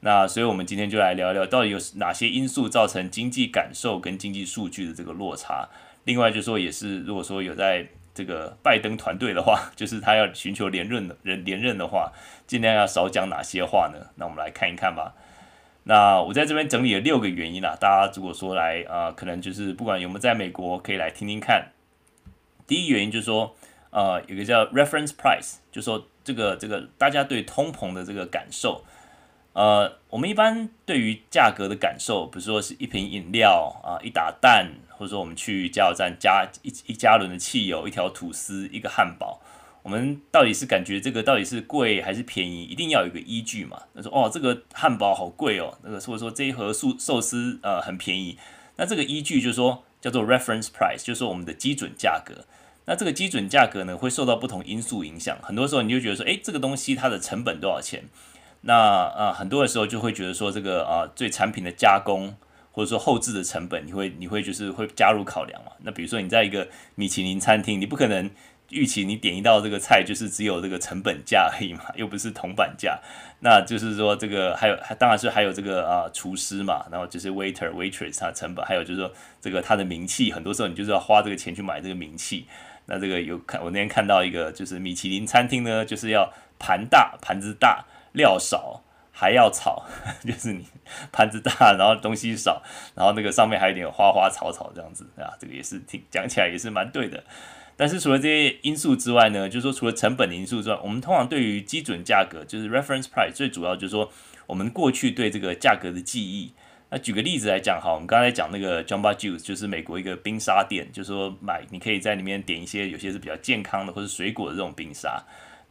[0.06, 5.66] 那所以我们今天就来聊聊，到底有哪些因素造成经济感受跟经济数据的这个落差。
[6.04, 12.12] 另外就是说，也是如果说有在这个拜登团队的话， 就是他要寻求连任的人连任的话，
[12.46, 14.10] 尽量要少讲哪些话呢？
[14.16, 15.14] 那我们来看一看吧。
[15.84, 21.72] 那我在这边整理了六个原因啦，大家如果说来啊、可能就是不管有没有在美国，可以来听听看。
[22.66, 23.56] 第一原因就是说，
[23.88, 28.84] 呃，有个叫 reference price，就说这个这个大家对通膨的这个感受。
[29.54, 39.40] 呃，我们一般对于价格的感受，比如说是一瓶饮料啊，一打蛋，或者说我们去加油站加一一加仑的汽油，一条吐司，一个汉堡，
[39.84, 42.64] 我们到底是感觉这个到底是贵还是便宜？
[42.64, 43.80] 一定要有一个依据嘛。
[43.94, 48.36] 他说哦，这个汉堡好贵哦，那个或者说这一盒寿寿司呃很便宜，
[48.74, 52.44] 那这个依据就是说叫做 reference price，就是说我们的基准价格。
[52.86, 58.02] 那这个基准价格呢，会受到不同因素影响，很多时候你就觉得说，诶，这个东西它的成本多少钱？
[58.66, 62.34] 那啊，很多的时候就会觉得说，这个啊，对产品的加工
[62.72, 65.72] 或者说后置的成本，你会你会就是会加入考量嘛？
[65.82, 68.30] 那比如说你在一个米其林餐厅，你不可能
[68.70, 72.98] 预期你点一道这个菜就是只有这个成本价而已嘛， 又不是铜板价。
[73.40, 79.12] 那就是说这个还有，当然是还有这个啊厨师嘛，然后就是 waiter waitress 它的成本，还有就是说
[79.42, 82.46] 这个它的名气，很多时候你就是要花这个钱去买这个名气。
[82.86, 87.84] 那这个有看我那天看到一个就是米其林餐厅呢，就是要盘大盘子大。
[88.14, 89.84] 料少还要炒，
[90.26, 90.66] 就是你
[91.12, 92.60] 盘子大，然后东西少，
[92.96, 97.22] 然后那个上面还有点花花草草这样子啊，这个也是挺讲起来也是蛮对的。
[97.76, 104.10] 但是除了这些因素之外呢，就是说除了成本的因素之外，我们通常对于基准价格，就是 reference price，最主要就是说
[104.46, 106.52] 我们过去对这个价格的记忆。
[106.90, 115.20] 那举个例子来讲哈，我们刚才讲那个 Jamba Juice，就是美国一个冰沙店，就是说买你可以在里面点一些有些是比较健康的或者水果的这种冰沙。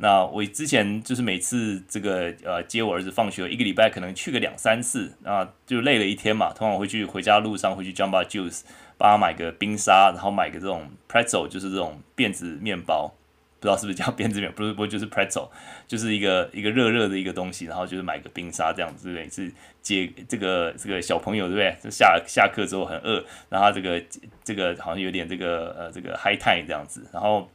[0.04, 6.52] 那我之前就是每次这个呃接我儿子放学，一个礼拜可能去个两三次啊，就累了一天嘛。
[6.52, 8.64] 通常会去回家路上会去 Jamba Juice
[8.98, 13.14] 帮他买个冰沙，然后买个这种 pretzel，就是这种辫子面包，
[13.62, 15.48] 不知道是不是叫辫子面，不是不就是 pretzel，
[15.88, 19.50] 就是一个一个热热的一个东西，然后就是买个冰沙这样子，每次？
[19.82, 21.78] 接这个这个小朋友对不对？
[21.82, 24.04] 就下下课之后很饿，然后这个
[24.44, 27.50] 这个好像有点这个呃这个 high time 这样子，然后。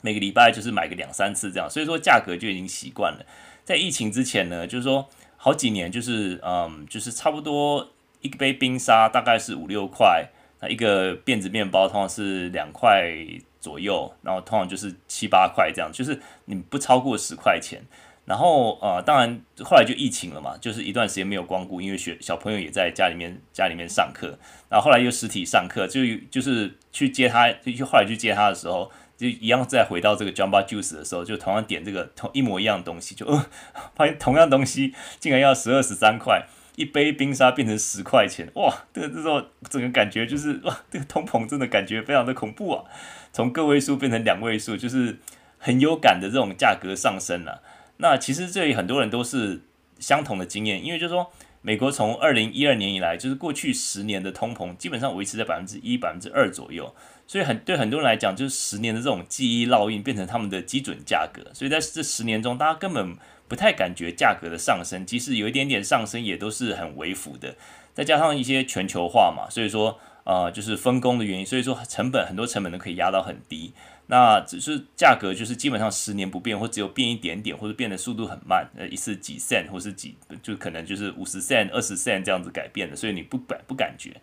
[0.00, 3.26] 每个礼拜就是买个两三次这样，所以说价格就已经习惯了。
[3.64, 7.90] 在疫情之前呢，就是说好几年就是嗯，就是差不多
[8.22, 10.28] 一杯冰沙大概是五六块，
[10.60, 13.12] 那一个辫子面包通常是两块
[13.60, 17.82] 左右，然后通常就是七八块这样，就是你不超过十块钱。
[18.24, 24.38] 然后呃，当然后来就疫情了嘛，就是一段时间没有光顾，因为学小朋友也在家里面家里面上课，
[24.68, 28.90] 然后后来又实体上课，就就是去接他，就去后来去接他的时候。
[29.18, 33.46] 就一样，再回到这个 Jamba Juice 的时候，就同样点这个同一模一样的东西，就呃，
[33.96, 36.46] 发现同样东西竟然要十二十三块
[36.76, 38.72] 一杯冰沙变成十块钱，哇！
[38.94, 42.84] 这个这时候整个感觉就是哇，这个通膨真的感觉非常的恐怖啊！
[43.32, 45.18] 从个位数变成两位数，就是
[45.58, 47.60] 很有感的这种价格上升了。
[47.96, 49.62] 那其实这里很多人都是
[49.98, 51.32] 相同的经验，因为就是说。
[51.60, 56.94] 美国从二零一二年以来，就是过去十年的通膨基本上维持在百分之一、百分之二左右，
[57.28, 63.14] 所以很对很多人来讲，就是十年的这种记忆烙印变成他们的基准价格，所以在这十年中，大家根本
[63.46, 67.54] 不太感觉价格的上升，即使有一点点上升，也都是很微幅的。
[67.92, 73.74] 再加上一些全球化嘛，所以说呃，就是分工的原因，所以说成本很多成本都可以压到很低。
[74.06, 84.16] 那只是价格就是基本上十年不变，或只有变一点点，或者变的速度很慢，呃，一次几%或是几，就可能就是五十%、二十%这样子改变的，所以你不感不感觉。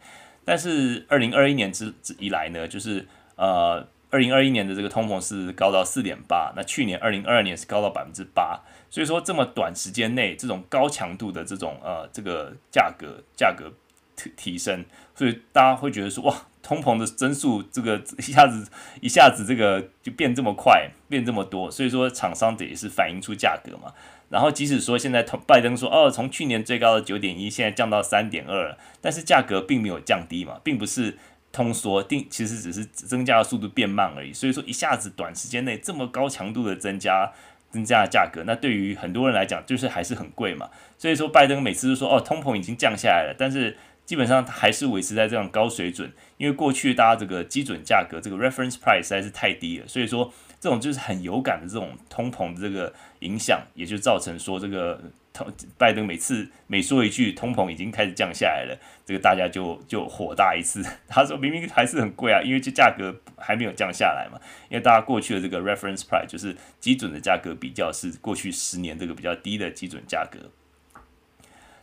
[0.45, 13.73] 但是二零二一年之之以来呢，就是呃，二零二一年的这个通膨是高到四点八，那去年二零二二年是高到百分之八，所以说这么短时间内这种高强度的这种呃这个价格价格
[14.15, 14.85] 提提升，
[15.15, 16.35] 所以大家会觉得说哇。
[16.65, 18.67] 通膨的增速，这个一下子
[18.99, 23.93] 一下子这个就变这么快，变这么多，所以说厂商得也是反映出价格嘛。
[24.35, 31.17] 然后即使说现在拜登说哦，从去年最高的九点一，现在降到三点二，但是价格并没有降低嘛，并不是
[31.53, 34.33] 通缩，定其实只是增加的速度变慢而已。
[34.33, 37.31] 所以说一下子短时间内这么高强度的增加
[37.71, 40.69] 增加的价格，那对于很多人来讲就是还是很贵嘛。
[40.97, 43.77] 所以说拜登每次都说哦，通膨已经降下来了，但是。
[44.05, 50.31] 基本上还是维持在这样高水准，因为过去大家这个基准价格这个 reference price 实在是太低了，所以说
[50.65, 54.99] 这种就是很有感的这种通膨的这个影响，也就造成说这个
[55.31, 55.45] 通
[55.77, 60.83] 拜登每次每说一句通膨已经开始降下来了，这个大家就就火大一次。
[61.07, 70.39] 他说明明还是很贵啊，因为这价格还没有降下来嘛，因为大家过去的这个 reference price 就是基准的价格比较是过去十年这个比较低的基准价格。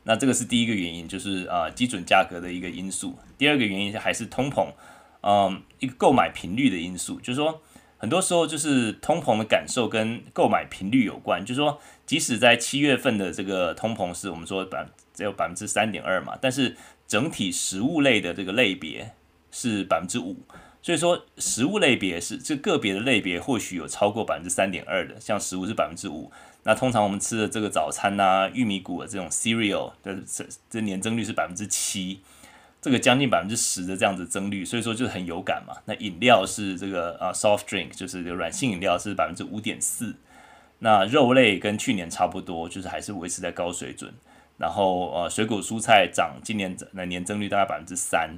[0.02, 3.16] 那这个是第一个原因，就是啊基准价格的一个因素。
[3.38, 4.72] 第二个原因还是通膨，
[5.20, 7.62] 嗯，一个购买频率的因素，就是说
[8.02, 11.40] 很多时候就是通膨的感受跟购买频率有关。
[11.46, 14.84] 就是说，即使在七月份的这个通膨是我们说百
[15.14, 16.76] 只有百分之三点二嘛，但是
[17.06, 19.12] 整体食物类的这个类别
[19.52, 20.36] 是百分之五，
[20.82, 26.32] 所以说，食物类别是这个别的类别，或许有超过百分之三点二的，像食物是百分之五。
[26.64, 32.20] 那通常我们吃的这个早餐呐、玉米谷的这种 cereal 的这这年增率是百分之七，
[32.82, 35.76] 这个将近百分之十的这样子增率，所以说就是很有感嘛。
[35.84, 40.16] 那饮料是这个啊 soft drink，就是软性饮料是百分之五点四。
[40.80, 44.12] 那肉类跟去年差不多，就是还是维持在高水准。
[44.58, 48.36] 然后呃，水果蔬菜涨，今年的年增率大概百分之三。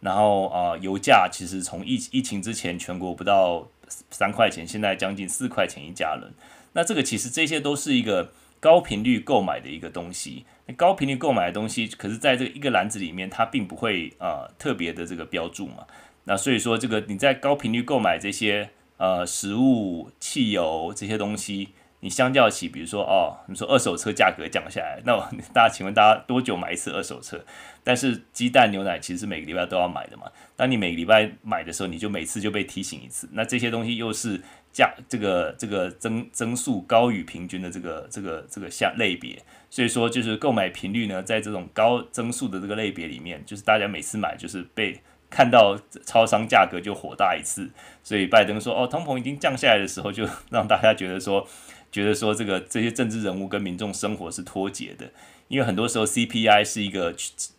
[0.00, 3.68] 然后啊、呃，油价其实从疫疫情之前全国不到
[4.10, 6.32] 三块钱，现在将近四块钱一加仑。
[6.72, 10.44] 那这个其实这些都是一个高频率购买的一个东西。
[10.72, 15.86] 高频率购买的东西，可是在这一个篮子里面，它并不会啊、呃、特别的这个标注嘛。
[16.24, 21.70] 那所以说，这个你在高频率购买这些呃食物、汽油这些东西。
[22.00, 25.16] 你相较起，比如说哦，你说二手车价格降下来，那
[25.54, 27.42] 大家请问大家多久买一次二手车？
[27.82, 30.24] 但是鸡蛋、牛奶其实每个礼拜都要买的嘛。
[30.54, 33.26] 当你每个礼拜买的时候，你就每次就被提醒一次。
[33.32, 34.38] 那这些东西又是
[34.70, 39.42] 价这个这个增增速高于平均的这个这个这个下类别，
[39.74, 47.68] 所以说就是购买频率呢，在这种高增速的这个类别里面，就是大家每次买就是被看到超商价格就火大一次。
[48.04, 51.48] 所以拜登说哦，通膨已经降下来的时候，就 让大家觉得说。
[51.90, 55.08] 觉得说这个这些政治人物跟民众生活是脱节的，
[55.46, 57.14] 因为很多时候 CPI 是一个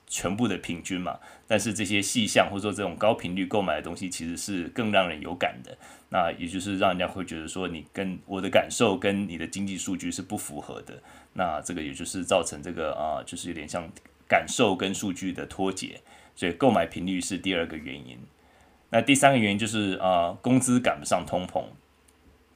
[0.08, 5.78] 全部的平均嘛，但是这些细项或者说这种高频率购买的东西其实是更让人有感的，
[6.16, 11.04] 那也就是让人家会觉得说你跟我的感受跟你的经济数据是不符合的，
[11.34, 13.86] 那这个也就是造成这个啊，就是有点像
[14.26, 16.00] 感受跟数据的脱节，
[16.34, 18.18] 所以购买频率是第二个原因。
[18.92, 21.66] 那第三个原因就是啊，工资赶不上通膨。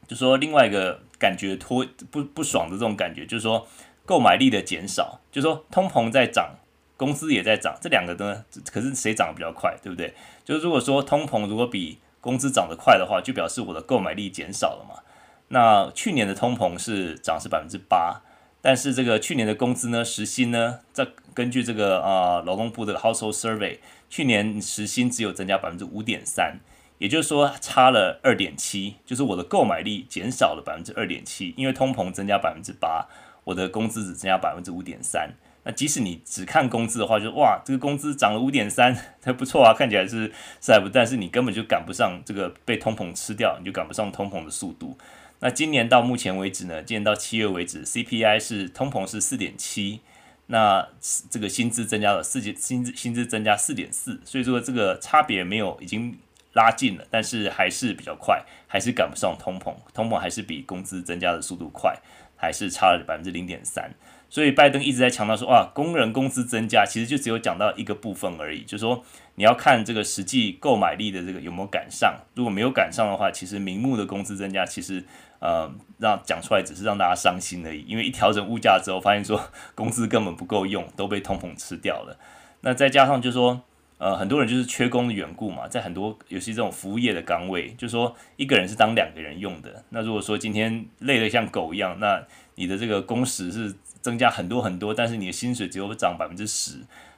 [0.08, 3.68] 就说另外一个感觉脱不不爽的这种感觉，就是说
[4.06, 6.56] 购买力的减少，就说通膨在涨，
[6.96, 10.14] 工资也在涨，这两个呢，可是谁涨得比较快，对不对？
[10.46, 15.02] 就是如果说通膨如果比工资涨得快的话，就表示我的购买力减少了嘛。
[15.50, 18.22] 那去年的通膨是涨是百分之八，
[18.62, 26.60] 但是这个去年的工资呢，时薪呢，在根据这个啊劳动部的 Household Survey，去年时薪只有增加百分之五点三。
[26.98, 33.08] 也就是说，差了二点七，就是我的购买力减少了百分之二点七，因为通膨增加百分之八，
[33.46, 35.34] 我的工资只增加百分之五点三。
[35.64, 40.32] 那即使你只看工资的话就，哇，这个工资涨了五点三， 还不错啊，看起来是
[40.62, 44.98] 是还不，但是你根本就赶不上这个被通膨吃掉，你就赶不上通膨的速度。
[45.40, 50.02] 那今年到目前为止呢，今年到七月为止，CPI 是通膨是四点七，
[50.48, 50.88] 那
[51.30, 56.18] 这个薪资增加了四薪资薪资增加四点四，所以说这个差别没有已经。
[56.54, 61.96] 拉近了，但是还是比较快，还是赶不上通膨，通膨还是比工资增加的速度快，
[62.36, 63.94] 还是差了百分之零点三。
[64.30, 69.04] 所以拜登一直在强调说，哇，工人工资增加，其实就只有讲到一个部分而已，就是说
[69.36, 75.04] 你要看这个实际购买力的这个有没有赶上，如果没有赶上的话，其实名目的工资增加，其实
[75.40, 79.42] 呃让讲出来只是让大家伤心而已，因为一调整物价之后，发现说
[79.74, 82.18] 工资根本不够用，都被通膨吃掉了。
[82.62, 83.62] 那再加上就是说。
[84.02, 89.84] 呃，很多人就是缺工的缘故嘛，在很多尤其这种服务业的岗位，就是说一个人是当两个人用的。
[89.90, 92.24] 那如果说今天累得像狗一样，那
[92.56, 96.74] 你的这个工时是增加很多很多，但是你的薪水只有涨百分之十，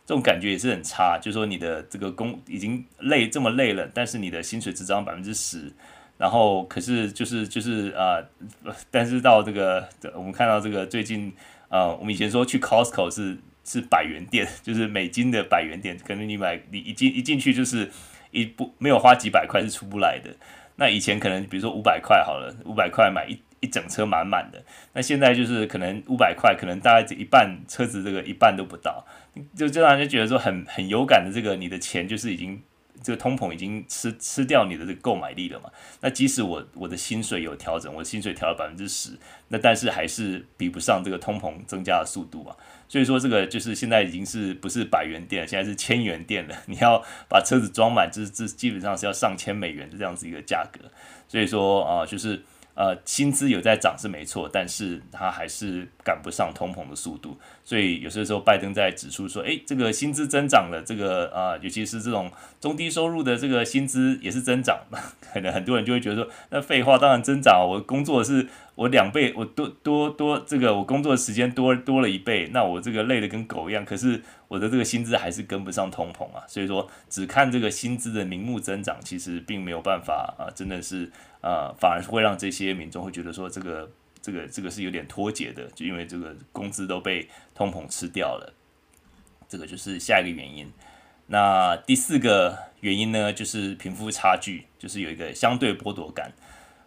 [0.05, 1.17] 这种感觉也是很差。
[1.17, 5.71] 就是说你的这个工已经累这么累了，但是你的薪水只涨百分之十，
[6.17, 8.21] 然后可是就是就是啊、
[8.91, 11.33] 但是到这个我们看到这个最近
[11.69, 13.37] 啊、我们以前说去 Costco 是。
[13.63, 17.87] 是百元店，就是美金的百元店，可能你买你一进一进去就是
[18.31, 20.31] 一不没有花几百块是出不来的。
[20.77, 24.61] 那以前可能比如说五百块好了，五百块买一一整车满满的。
[24.93, 29.05] 那现在就是可能五百块，可能大概这一半车子这个一半都不到，
[29.55, 32.61] 就就让人觉得说很很有感的这个你的钱就是已经。
[33.03, 35.71] 这个通膨已经吃吃掉你的这个购买力了嘛？
[36.01, 42.55] 那即使我我的薪水有调整，我薪水调了百分之十，那但是还是比不上这个通膨增加的速度嘛。
[42.87, 46.55] 所以说这个就是现在已经是不是百元店，现在是千元店了。
[46.67, 50.81] 你要把车子装满，这这基本上是要上千美元的这样子一个价格。
[51.27, 52.43] 所以说啊，就是。
[52.81, 64.79] 呃，薪资有在涨是没错，但是它还是赶不上通膨的速度，所以有些时候拜登在指出说，诶，这个薪资增长了，这个啊、尤其是这种中低收入的这个薪资也是增长，
[65.31, 81.11] 可能很多人就会觉得说，那废话当然增长，我工作是我两倍，我多多多这个我工作时间多多了一倍，那我这个累得跟狗一样，可是我的这个薪资还是跟不上通膨啊，所以说只看这个薪资的名目增长，其实并没有办法啊，真的是。
[81.41, 88.53] 呃，反而会让这些民众会觉得说，这个、这个、这个是有点脱节的，就因为这个工资都被通膨吃掉了，
[89.49, 90.71] 这个就是下一个原因。
[91.27, 96.33] 那第四个原因呢，就是贫富差距，就是有一个相对剥夺感。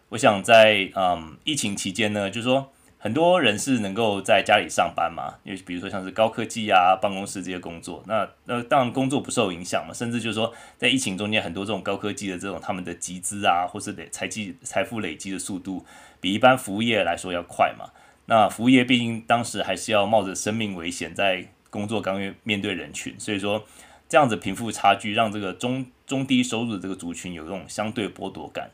[0.09, 2.71] 我想在嗯疫情期间呢，就是说
[3.05, 15.85] 很多人是能够在家里上班嘛，因为比如说像是高科技啊、办公室这些工作，那那当然工作不受影响嘛，甚至就是说在疫情中间，很多这种高科技的这种他们的集资啊，或是累财积财富累积的速度，
[16.19, 17.91] 比一般服务业来说要快嘛。
[18.25, 23.63] 那服务业毕竟当时还是要冒着生命危险在工作岗位面对人群，所以说。
[24.07, 28.69] 这样子贫富差距让这个中中低收入的这个族群有这种相对剥夺感。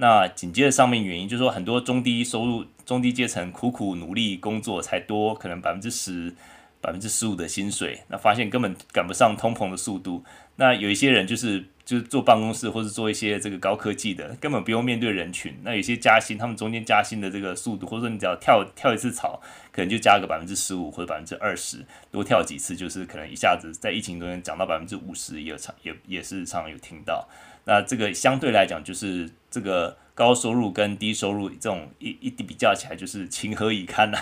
[0.00, 6.34] 那紧接着上面原因就是说，很多中低收入、中低阶层苦苦努力工作才多可能百分之十、
[6.80, 10.24] 百分之十五的薪水，那发现根本赶不上通膨的速度。
[10.56, 11.66] 那有一些人就是。
[11.88, 15.58] 就是坐办公室或者做一些这个高科技的，根本不用面对人群。
[15.62, 19.40] 那有些加薪，他们中间加薪的这个速度，或者说你只要跳跳一次槽，
[19.72, 27.26] 可能就加个百分之十五或者百分之二十，多跳几次就是可能一下子在疫情中间涨到百分之五十，也常也也是常常有听到。
[27.68, 34.18] 那这个相对来讲，就是这个高收入跟低收入这种一一比较起来，就是情何以堪呐、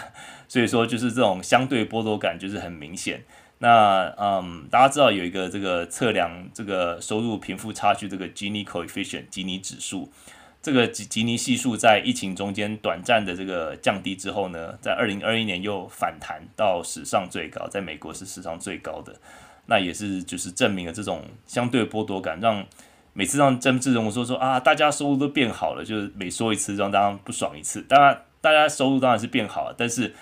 [0.49, 3.23] 所以说，就是这种相对剥夺感就是很明显。
[3.59, 10.11] 那嗯，大家知道有一个这个测量这个收入贫富差距这个 Gini coefficient 吉尼指数，
[10.61, 19.15] 这个吉吉尼系数在疫情中间短暂的这个降低之后呢，在二零二一年又反弹到史上最高，在美国是史上最高的。
[19.69, 22.65] 那也是就是证明了这种相对剥夺感，让
[23.17, 27.81] 每次让政治人物说说啊，大家收入都变好了，就是每说一次让大家不爽一次。
[27.83, 30.15] 当然，大家收入当然是变好了，但是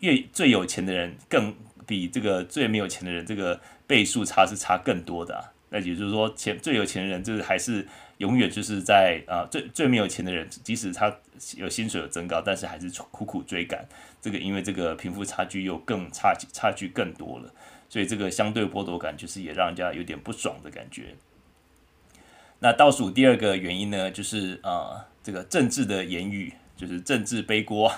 [0.00, 1.52] 越最有钱的人更。
[1.86, 5.52] 比这个最没有钱的人，这个倍数差是差更多的啊。
[5.68, 7.86] 那也就是说，钱最有钱的人，就是还是
[8.16, 11.14] 永远就是在啊最最没有钱的人，即使他
[11.58, 13.86] 有薪水有增高，但是还是苦苦追赶。
[14.22, 17.52] 这个因为这个贫富差距又更差差距更多了，
[17.90, 21.14] 所以这个相对剥夺感就是也让人家有点不爽的感觉。
[22.60, 27.92] 那倒数第二个原因呢，就是啊这个政治的言语，就是政治背锅。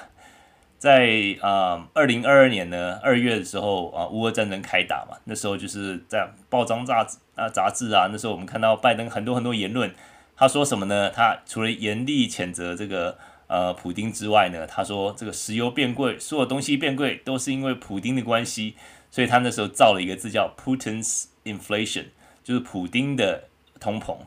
[0.78, 9.90] 在啊，二零二二年呢，二月的时候啊，乌俄战争开打嘛，那时候就是在报章杂志啊杂志啊，那时候我们看到拜登很多很多言论，
[10.36, 11.10] 他说什么呢？
[11.10, 18.76] 他除了严厉谴责这个呃普丁之外呢，他说这个石油变贵，所有东西变贵都是因为普丁的关系，
[19.10, 22.04] 所以他那时候造了一个字叫 Putin's inflation，
[22.44, 23.44] 就是普丁的
[23.80, 24.18] 通膨。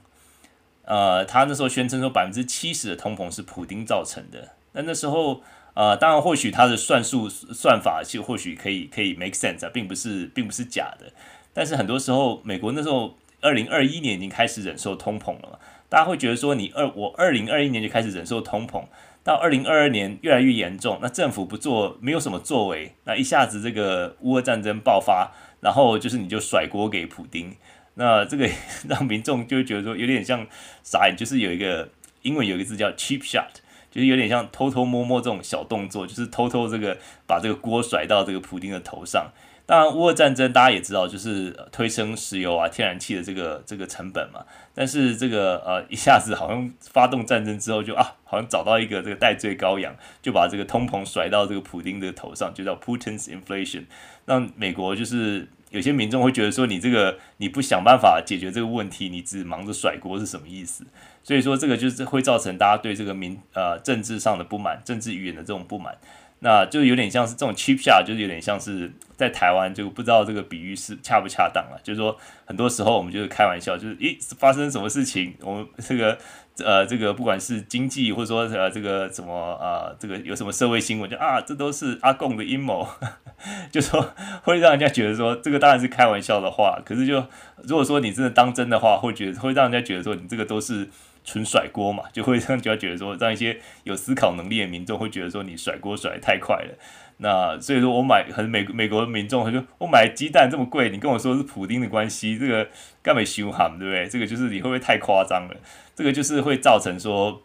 [0.89, 5.41] 呃，他那时候宣称说百分之七十的通膨是普丁造成的，那那时候。
[5.75, 11.05] 呃，当然，或许他的算术算法就或许可以可以 make sense 啊，并不是并不是假的。
[11.53, 18.83] 但是很多时候，美国那时候二零二一年已经开始忍受通膨了嘛，大家会觉得说，你二我二零二一年就开始忍受通膨，
[19.23, 25.31] 到二零二二年越来越严重，那政府不做，没有什么作为，那一下子这个乌俄战争爆发，
[25.61, 27.55] 然后就是你就甩锅给普丁，
[27.95, 28.49] 那这个
[28.87, 30.45] 让民众就会觉得说有点像
[30.83, 31.89] 傻眼，就是有一个
[32.21, 33.61] 英文有一个字叫 cheap shot。
[33.91, 39.31] 就是有点像偷偷摸摸这种小动作，就是偷偷这个把这个锅甩到这个普丁的头上。
[39.65, 44.45] 当然，乌俄战争大家也知道，就是推升石油啊、天然气的这个这个成本嘛。
[44.75, 53.85] 但是这个呃一下子好像发动战争之后就啊，好像找到一个这个戴罪羔羊，就把这个通膨甩到这个普丁的头上，就叫 Putin's inflation。
[54.25, 60.85] 让美国就是有些民众会觉得说，你这个你不想办法解决这个问题，你只忙着甩锅是什么意思？
[61.23, 65.95] 所以说，这个就是会造成大家对这个民呃政治上的不满，政治语言的这种不满，
[66.39, 71.79] 那就有点像是这种 cheap shot，就是有点像是在台湾就不知道这个比喻是恰不恰当了。
[71.83, 76.17] 就是说，很多时候我们就是开玩笑，就是咦发生什么事情，我们这个
[76.65, 82.87] 呃这个不管是经济或者说呃这个什么呃这个有什么社会新闻，就啊这都是阿共的阴谋，
[83.71, 87.23] 就说 会让人家觉得说这个当然是开玩笑的话，可是就
[87.63, 90.89] 如果说你真的当真的话，会觉得会让人家觉得说你这个都是。
[91.25, 96.73] 纯甩锅嘛，就会让人家觉得说，让一些有思考能力的民众会觉得说，你甩锅甩得太快了。
[97.21, 102.69] 那所以说我买很美美国的民众，他说我买鸡蛋这么贵，你跟我说是普丁的关系，这个
[103.03, 104.07] 干没修哈，对不对？
[104.07, 105.57] 这个就是你会不会太夸张了？
[105.93, 107.41] 这个就是会造成说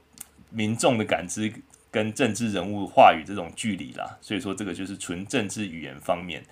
[0.51, 1.53] 民众的感知
[1.91, 4.17] 跟政治人物话语这种距离啦。
[4.21, 6.45] 所以说这个就是纯政治语言方面。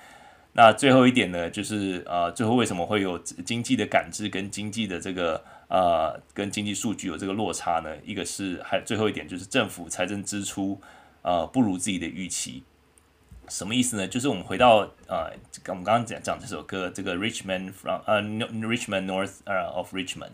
[0.54, 7.88] 那最后一点呢，就是呃，最后为什么会有经济的感知跟经济的这个呃，跟经济数据有这个落差呢？
[8.04, 10.78] 一个是还最后一点就是政府财政支出
[11.22, 12.62] 呃不如自己的预期，
[13.48, 14.06] 什么意思呢？
[14.06, 15.30] 就是我们回到呃，
[15.68, 20.30] 我们刚刚讲讲这首歌，这个 Rich Man from 呃 Rich Man North 呃 of Richmond。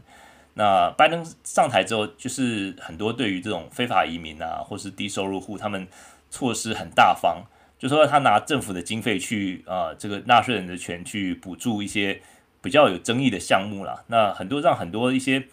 [0.55, 5.87] 那拜登上台之后，就是很多对于这种非法移民啊，或是低收入户，他们
[6.31, 7.45] 措施很大方。
[7.79, 12.21] 就说他拿政府的经费去啊、呃，这个纳税人的钱去补助一些
[12.61, 14.03] 比较有争议的项目啦。
[14.09, 15.45] 那很多让很多一些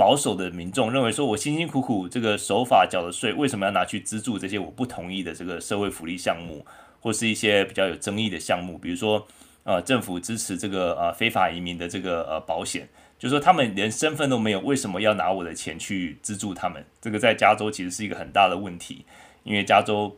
[0.00, 6.64] 保守的民众认为说，我辛辛苦苦这个守法缴的税，为什么要拿去资助这些我不同意的这个社会福利项目，
[7.00, 9.28] 或是一些比较有争议的项目，比如说
[9.62, 12.88] 呃政府支持这个呃非法移民的这个呃保险，
[13.18, 16.82] 就是说他们连身份都没有，为什么要拿我的钱去资助他们？
[17.02, 19.04] 这个在加州其实是一个很大的问题，
[19.44, 20.16] 因为加州。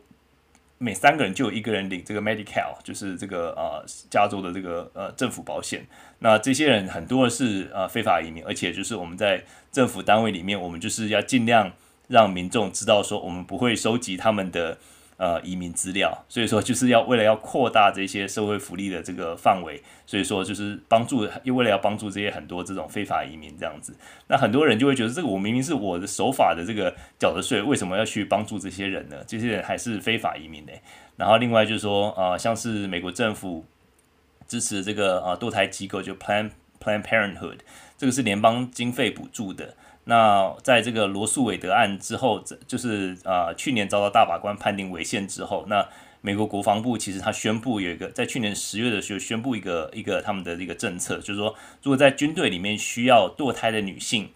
[0.79, 5.85] 每三个人就有一个人领这个 Medi-Cal，就是这个呃加州的这个呃政府保险。
[6.19, 9.41] 那这些人很多是呃非法移民，而且就是我们在
[9.73, 11.73] 政府单位里面，我们就是要尽量
[12.07, 14.77] 让民众知道说，我们不会收集他们的。
[15.15, 23.95] 呃，移民资料，所以说就是要为了要扩大这些社会福利的这个范围，所以说就是帮助，又为了要帮助这些很多这种非法移民这样子，
[24.27, 29.23] 那很多人就会觉得，这个我明明是我的守法的这个缴的税，为什么要去帮助这些人呢？
[29.25, 30.71] 这些人还是非法移民呢？
[31.15, 33.63] 然后另外就是说，呃，像是美国政府
[34.47, 36.49] 支持这个呃堕胎机构，就 Plan
[36.83, 37.59] Planned Parenthood，
[37.97, 39.75] 这个是联邦经费补助的。
[40.05, 45.87] 那在这个罗诉韦德案之后，就是呃去年遭到大法官判定违宪之后，那
[46.19, 54.29] 美国国防部其实他宣布有一个在去年十月的时候宣布一个一个他们的一个政策，就是说如果在军队里面需要堕胎的女性，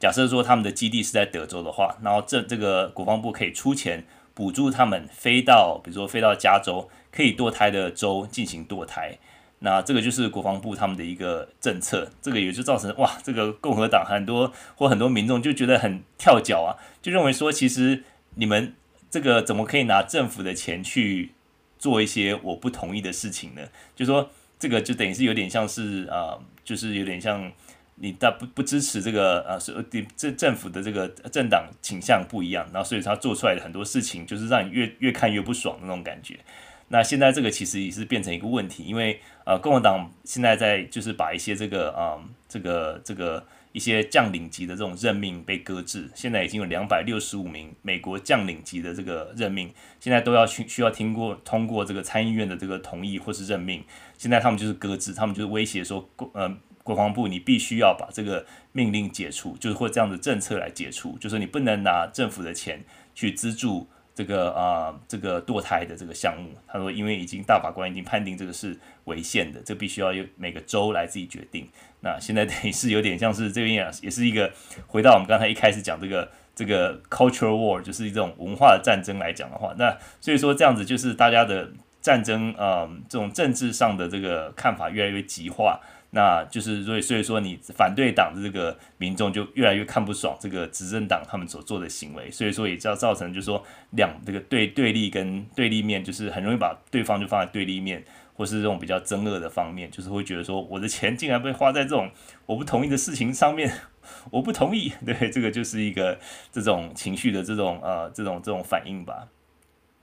[0.00, 9.18] 假设说他们的基地是在德州的话，然后这这个国防部可以出钱补助他们飞到比如说飞到加州可以堕胎的州进行堕胎。
[9.64, 18.02] 那这个就是国防部他们的一个政策，这个也就造成哇，这个共和党很多或很多民众就觉得很跳脚啊，就认为说，其实
[18.34, 18.74] 你们
[19.08, 21.30] 这个怎么可以拿政府的钱去
[21.78, 23.62] 做一些我不同意的事情呢？
[23.94, 27.52] 就说这个就等于是有点像是啊、就是有点像
[27.94, 29.72] 你大不不支持这个啊，是
[30.16, 36.40] 这政府的这个政党倾向不一样，然后所以他做出来的很多事情就是让你越越看越不爽的那种感觉。
[36.88, 42.16] 那现在这个其实也是变成一个问题，因为呃，共和党现在在就是把一些这个啊、
[42.48, 53.82] 这个这个一些将领级的这种任命被搁置，现在已经有两百六十五名美国将领级的这个任命，现在都要去需要听过通过这个参议院的这个同意或是任命，
[54.16, 62.84] 现在他们就是搁置，他们就是威胁说，呃，国防部你必须要把这个命令解除，就是或这样的政策来解除，就是你不能拿政府的钱
[63.14, 63.88] 去资助。
[64.14, 71.66] 这个啊、这个堕胎的这个项目，他说，因为已经大法官已经判定这个是违宪的，这必须要由每个州来自己决定。
[72.00, 74.52] 那现在等于是有点像是这边也也是一个
[74.86, 85.80] 回到我们刚才一开始讲这个这个 cultural war，就是一种文化的战争来讲的话，那所以说这样子就是大家的战争啊、这种政治上的这个看法越来越极化。
[86.14, 98.04] 那就是所以，所以说你反对党的这个民众就越来越看不爽这个执政党他们所做的行为，所以说也就造成就是说两这个对对立跟对立面，就是很容易把对方就放在对立面，
[98.34, 102.10] 或是这种比较争恶的方面，就是会觉得说我的钱竟然被花在这种
[102.44, 103.72] 我不同意的事情上面，
[104.30, 106.18] 我不同意， 对，这个就是一个
[106.52, 109.28] 这种情绪的这种呃这种这种反应吧，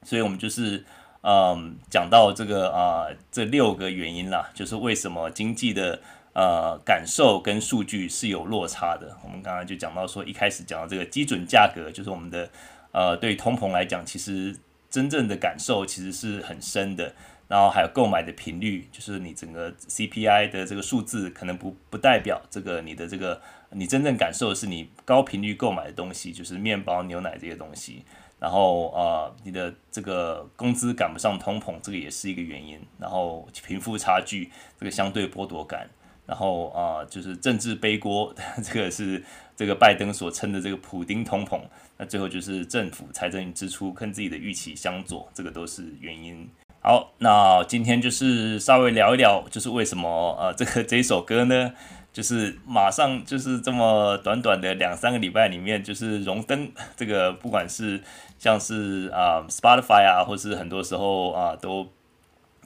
[0.01, 0.83] 所以我们就是。
[1.21, 5.99] 嗯，讲到这个啊、这六个原因啦，就是为什么经济的
[6.33, 9.17] 呃感受跟数据是有落差的。
[9.23, 12.49] 我们刚刚就讲到说，一开始讲到这个基准价格，就是我们的
[12.91, 14.55] 呃对通膨来讲，其实
[14.89, 17.13] 真正的感受其实是很深的。
[17.49, 23.41] 然后还有购买的频率，就是你整个 CPI 的这个数字，可能不不代表这个你的这个
[23.71, 28.05] 你真正感受的是你高频率购买的东西，就是面包、牛奶这些东西。
[28.39, 32.79] 然后呃，你的这个工资赶不上通膨，这个也是一个原因。
[32.97, 35.89] 然后贫富差距，这个相对剥夺感。
[36.25, 38.33] 然后啊、呃，就是政治背锅，
[38.63, 39.23] 这个是
[39.55, 41.59] 这个拜登所称的这个普丁通膨。
[41.97, 46.47] 那最后就是政府财政支出跟自己的预期相左，这个都是原因。
[46.81, 51.73] 好，那今天就是稍微聊一聊，就是为什么呃，这个这首歌呢？
[52.11, 58.01] 就是马上就是这么短短的两三个礼拜里面，就是荣登这个，不管是
[58.39, 61.87] 像是啊 Spotify 啊，或是很多时候啊，都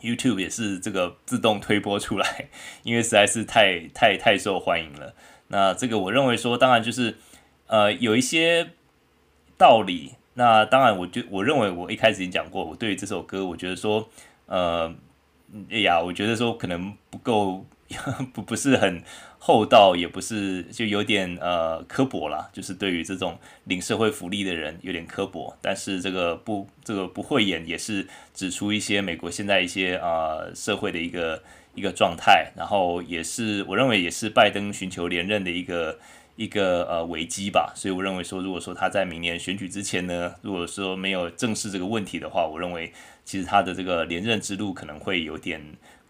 [0.01, 2.47] YouTube 也是这个自动推播出来，
[2.83, 5.13] 因为实在是太太太受欢迎了。
[5.49, 7.17] 那这个我认为说，当然就是
[7.67, 8.69] 呃有一些
[9.57, 10.13] 道理。
[10.35, 14.07] 那当然，我就我认为我一开始已经讲过，我对于这首歌，我觉得说
[14.45, 14.95] 呃
[15.69, 17.65] 哎呀，我觉得说可能不够。
[18.33, 19.03] 不不是很
[19.45, 25.53] 厚道，也不是就有点呃刻薄啦，就是对于这种领社会福利的人有点刻薄。
[25.61, 31.43] 但是这个不这个不讳言，也是指出一些美国现在一些啊、呃、社会的一个
[31.75, 35.99] 一个状态，然后也是我认为也是拜登寻求连任的一个
[36.37, 37.73] 一个呃危机吧。
[37.75, 42.93] 所以我认为说，如果说他在明年选举之前呢，如果说没有正视这个问题的话，我认为
[43.25, 45.61] 其实他的这个连任之路可能会有点。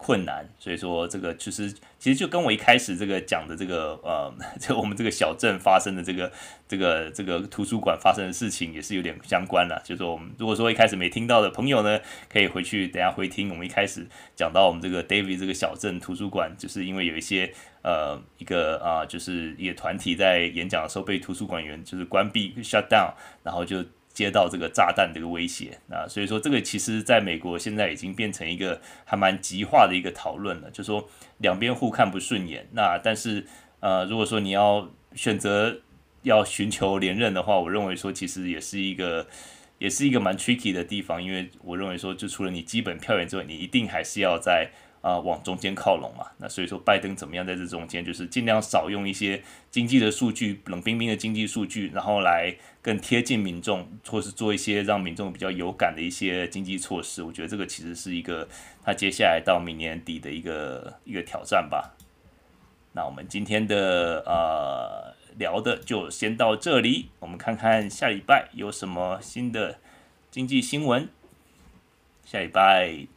[0.04, 6.30] 困难，所以说这个其实其实就跟我一开始这个讲的这个呃， 就我们这个小镇发生的这个
[6.68, 9.82] 这个这个图书馆发生的事情也是有点相关了。
[9.86, 11.98] 就是说我们如果说一开始没听到的朋友呢，
[12.30, 23.84] 可以回去等下回听我们一开始讲到我们这个 David 这个小镇图书馆，就是因为有一些呃一个啊、就是一个团体在演讲的时候被图书馆员就是关闭 shut down，然后就。
[24.14, 31.10] 接到这个炸弹这个威胁啊，所以说这个其实在美国现在已经变成一个还蛮极化的一个讨论了，就说
[31.40, 32.68] 两边互看不顺眼。
[32.74, 33.46] 那但是
[33.80, 35.82] 呃，如果说你要选择
[36.22, 39.28] 要寻求连任的话，我认为说其实也是一个
[39.80, 44.70] 也是一个蛮 tricky 的地方，因为我认为说就除了你基本票源之外，你一定还是要在。
[45.04, 57.22] 啊，往中间靠拢嘛，那所以说拜登怎么样在这中间，就是尽量少用一些经济的数据，冷冰冰的经济数据，然后来更贴近民众，或是做一些让民众比较有感的一些经济措施。
[57.22, 58.48] 我觉得这个其实是一个
[58.82, 61.98] 他接下来到明年底的一个一个挑战吧。
[62.94, 69.80] 那我们今天的呃聊的就先到这里，我们看看下礼拜有什么新的
[70.32, 71.10] 经济新闻。
[72.24, 73.13] 下礼拜。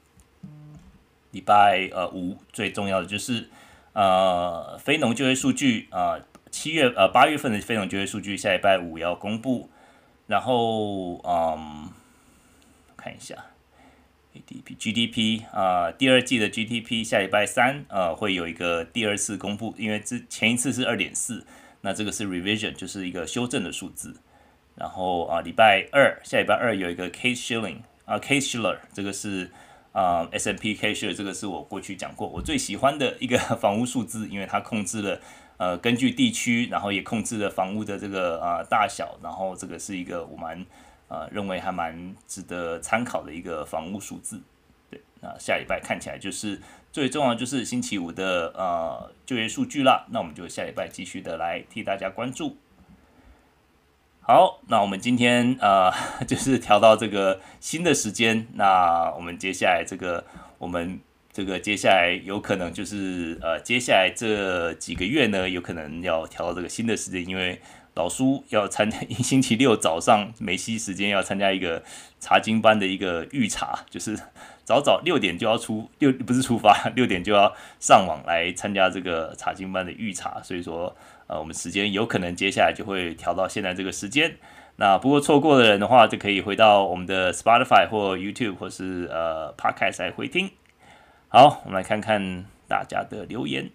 [1.37, 3.51] 礼拜呃五最重要的就是
[3.93, 6.19] 呃非农就业数据啊，
[6.51, 9.69] 七月呃八月份的非农就业数据下礼拜五要公布，
[10.29, 11.91] 然后嗯
[12.97, 13.35] 看一下
[14.35, 21.45] ADP GDP 啊第二季的 GDP 下礼拜三呃会有一个第二次公布，因为之前一次是二点四，
[21.83, 24.17] 那这个是 revision 就是一个修正的数字，
[24.75, 29.51] 然后啊礼拜二下礼拜二有一个 Case Shilling 啊 Case Shiller 这个是。
[29.97, 35.19] 啊、uh,，S&P Case-Shiller 这个是我过去讲过我最喜欢的一个 房屋数字，因为它控制了
[35.57, 40.63] 呃根据地区，然后也控制了房屋的这个、呃、大小，然后这个是一个我蛮
[41.09, 44.43] 呃认为还蛮值得参考的一个房屋数字。
[44.91, 46.61] 对，那下礼拜看起来就是
[46.93, 52.59] 最重要就是星期五的呃就业数据啦，那我们就下礼拜继续的来替大家关注。
[54.29, 55.89] 好，那我们今天呃，
[56.27, 58.45] 就是调到这个新的时间。
[58.55, 60.25] 那我们接下来这个，
[60.59, 60.99] 我们
[61.33, 67.61] 这个接下来有可能就是呃，接下来这几个月呢，有可能要调到这个新的时间，因为
[67.95, 71.85] 老苏要参加 星期六早上美西时间要参加一个
[72.19, 74.19] 查经班的一个预查，就是
[74.65, 80.97] 早早六点就要出六不是出发，六点就要上网来参加这个查经班的预查，所以说。
[81.29, 84.37] 呃，我们时间有可能接下来就会调到现在这个时间。
[84.77, 90.51] 那不过错过的人的话，就可以回到我们的 Spotify 或 YouTube 或是呃 Podcast 来回听。
[91.29, 93.71] 好，我们来看看大家的留言。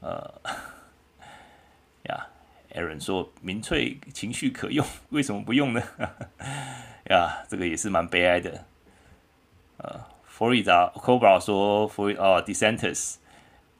[0.00, 0.34] 呃，
[2.04, 2.26] 呀
[2.74, 5.82] ，Aaron 说民粹情绪可用， 为什么不用呢？
[7.10, 8.64] 呀，这个也是蛮悲哀的。
[9.78, 13.16] 呃，Florida Cobra 说 For 哦 DeSantis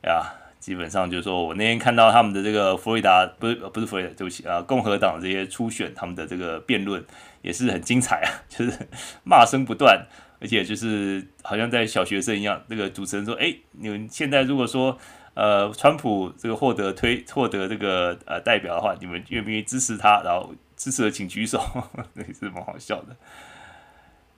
[0.02, 0.32] 呀。
[0.68, 7.02] 基本上就是说，我那天看到他们的这个佛罗里达，不是不是佛罗里达，对不起啊，共和党这些初选，他们的这个辩论
[7.40, 8.86] 也是很精彩啊， 就是
[9.24, 10.06] 骂声不断，
[10.42, 12.62] 而且就是好像在小学生一样。
[12.68, 14.98] 这个主持人说：“哎，你们现在如果说
[15.32, 20.20] 呃，川普这个获得推获得这个呃代表的话，你们愿不愿意支持他？
[20.22, 21.58] 然后支持的请举手。
[22.14, 23.16] ”也是蛮好笑的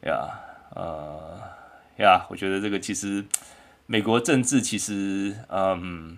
[0.08, 0.30] 呀，
[0.76, 1.40] 呃
[1.98, 3.24] 呀，我觉得这个其实。
[3.90, 6.16] 美国政治其实，嗯，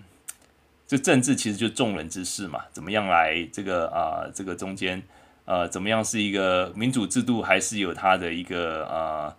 [0.87, 5.03] 这政治其实就众人之事嘛，怎么样来这个啊、这个中间，
[5.47, 9.35] 呃，怎么样是一个民主制度，还是有它的一个啊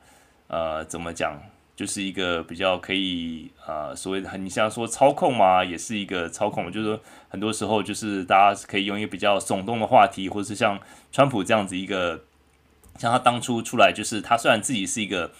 [0.47, 1.39] 呃，怎么讲，
[1.75, 10.79] 就是一个比较可以啊、呃，所谓的你像说操控嘛，也是一个操控，就是说很多时候就是大家可以用一个比较耸动的话题，或者是像
[11.11, 12.23] 川普这样子一个，
[12.97, 15.31] 像他当初出来，就是他虽然自己是一个。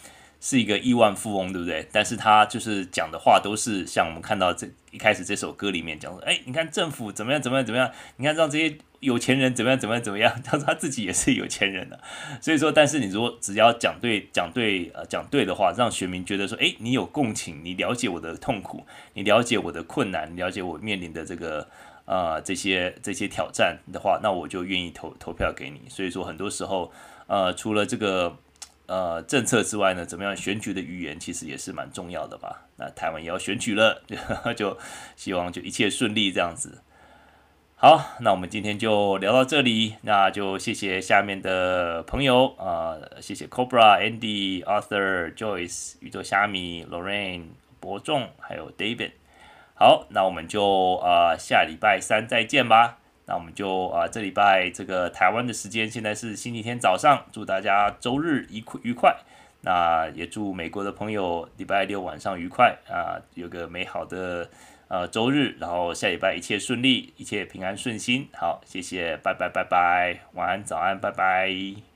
[0.45, 1.87] 是一个亿万富翁，对不对？
[1.89, 11.97] 但是他就是讲的话都是像我们看到这一开始这首歌里面讲说，哎，你看政府怎么样怎么样怎么样，你看让这些有钱人怎么样怎么样怎么样，他说他自己也是有钱人的，
[12.41, 21.69] 所以说，但是你如果只要讲对讲对呃讲对的话，让选民觉得说，哎，你有共情，你了解我的痛苦，你了解我的困难，了解我面临的这个
[22.03, 25.87] 呃这些这些挑战的话，那我就愿意投投票给你。
[25.87, 26.91] 所以说很多时候
[27.27, 28.37] 呃除了这个。
[28.85, 32.67] 呃，政策之外呢，怎么样选举的语言其实也是蛮重要的吧？
[32.75, 34.03] 那台湾也要选举了，
[34.55, 34.77] 就
[35.15, 36.83] 希望就一切顺利这样子。
[37.75, 47.47] 好，那我们今天就聊到这里，那就谢谢下面的朋友啊、谢谢 Cobra、Andy、Arthur、Joyce、宇宙虾米、Lorraine、
[47.79, 49.11] 伯仲还有 David。
[49.75, 52.99] 好，那我们就啊、呃、下礼拜三再见吧。
[53.25, 59.15] 那我们就啊，这礼拜这个台湾的时间现在是星期天早上，祝大家周日愉愉快。
[59.61, 64.49] 那也祝美国的朋友礼拜六晚上愉快啊，有个美好的
[64.89, 68.27] 呃周日，然后下礼拜一切顺利，一切平安顺心。
[68.33, 71.92] 好，谢谢，拜拜拜拜，晚安早安，拜拜。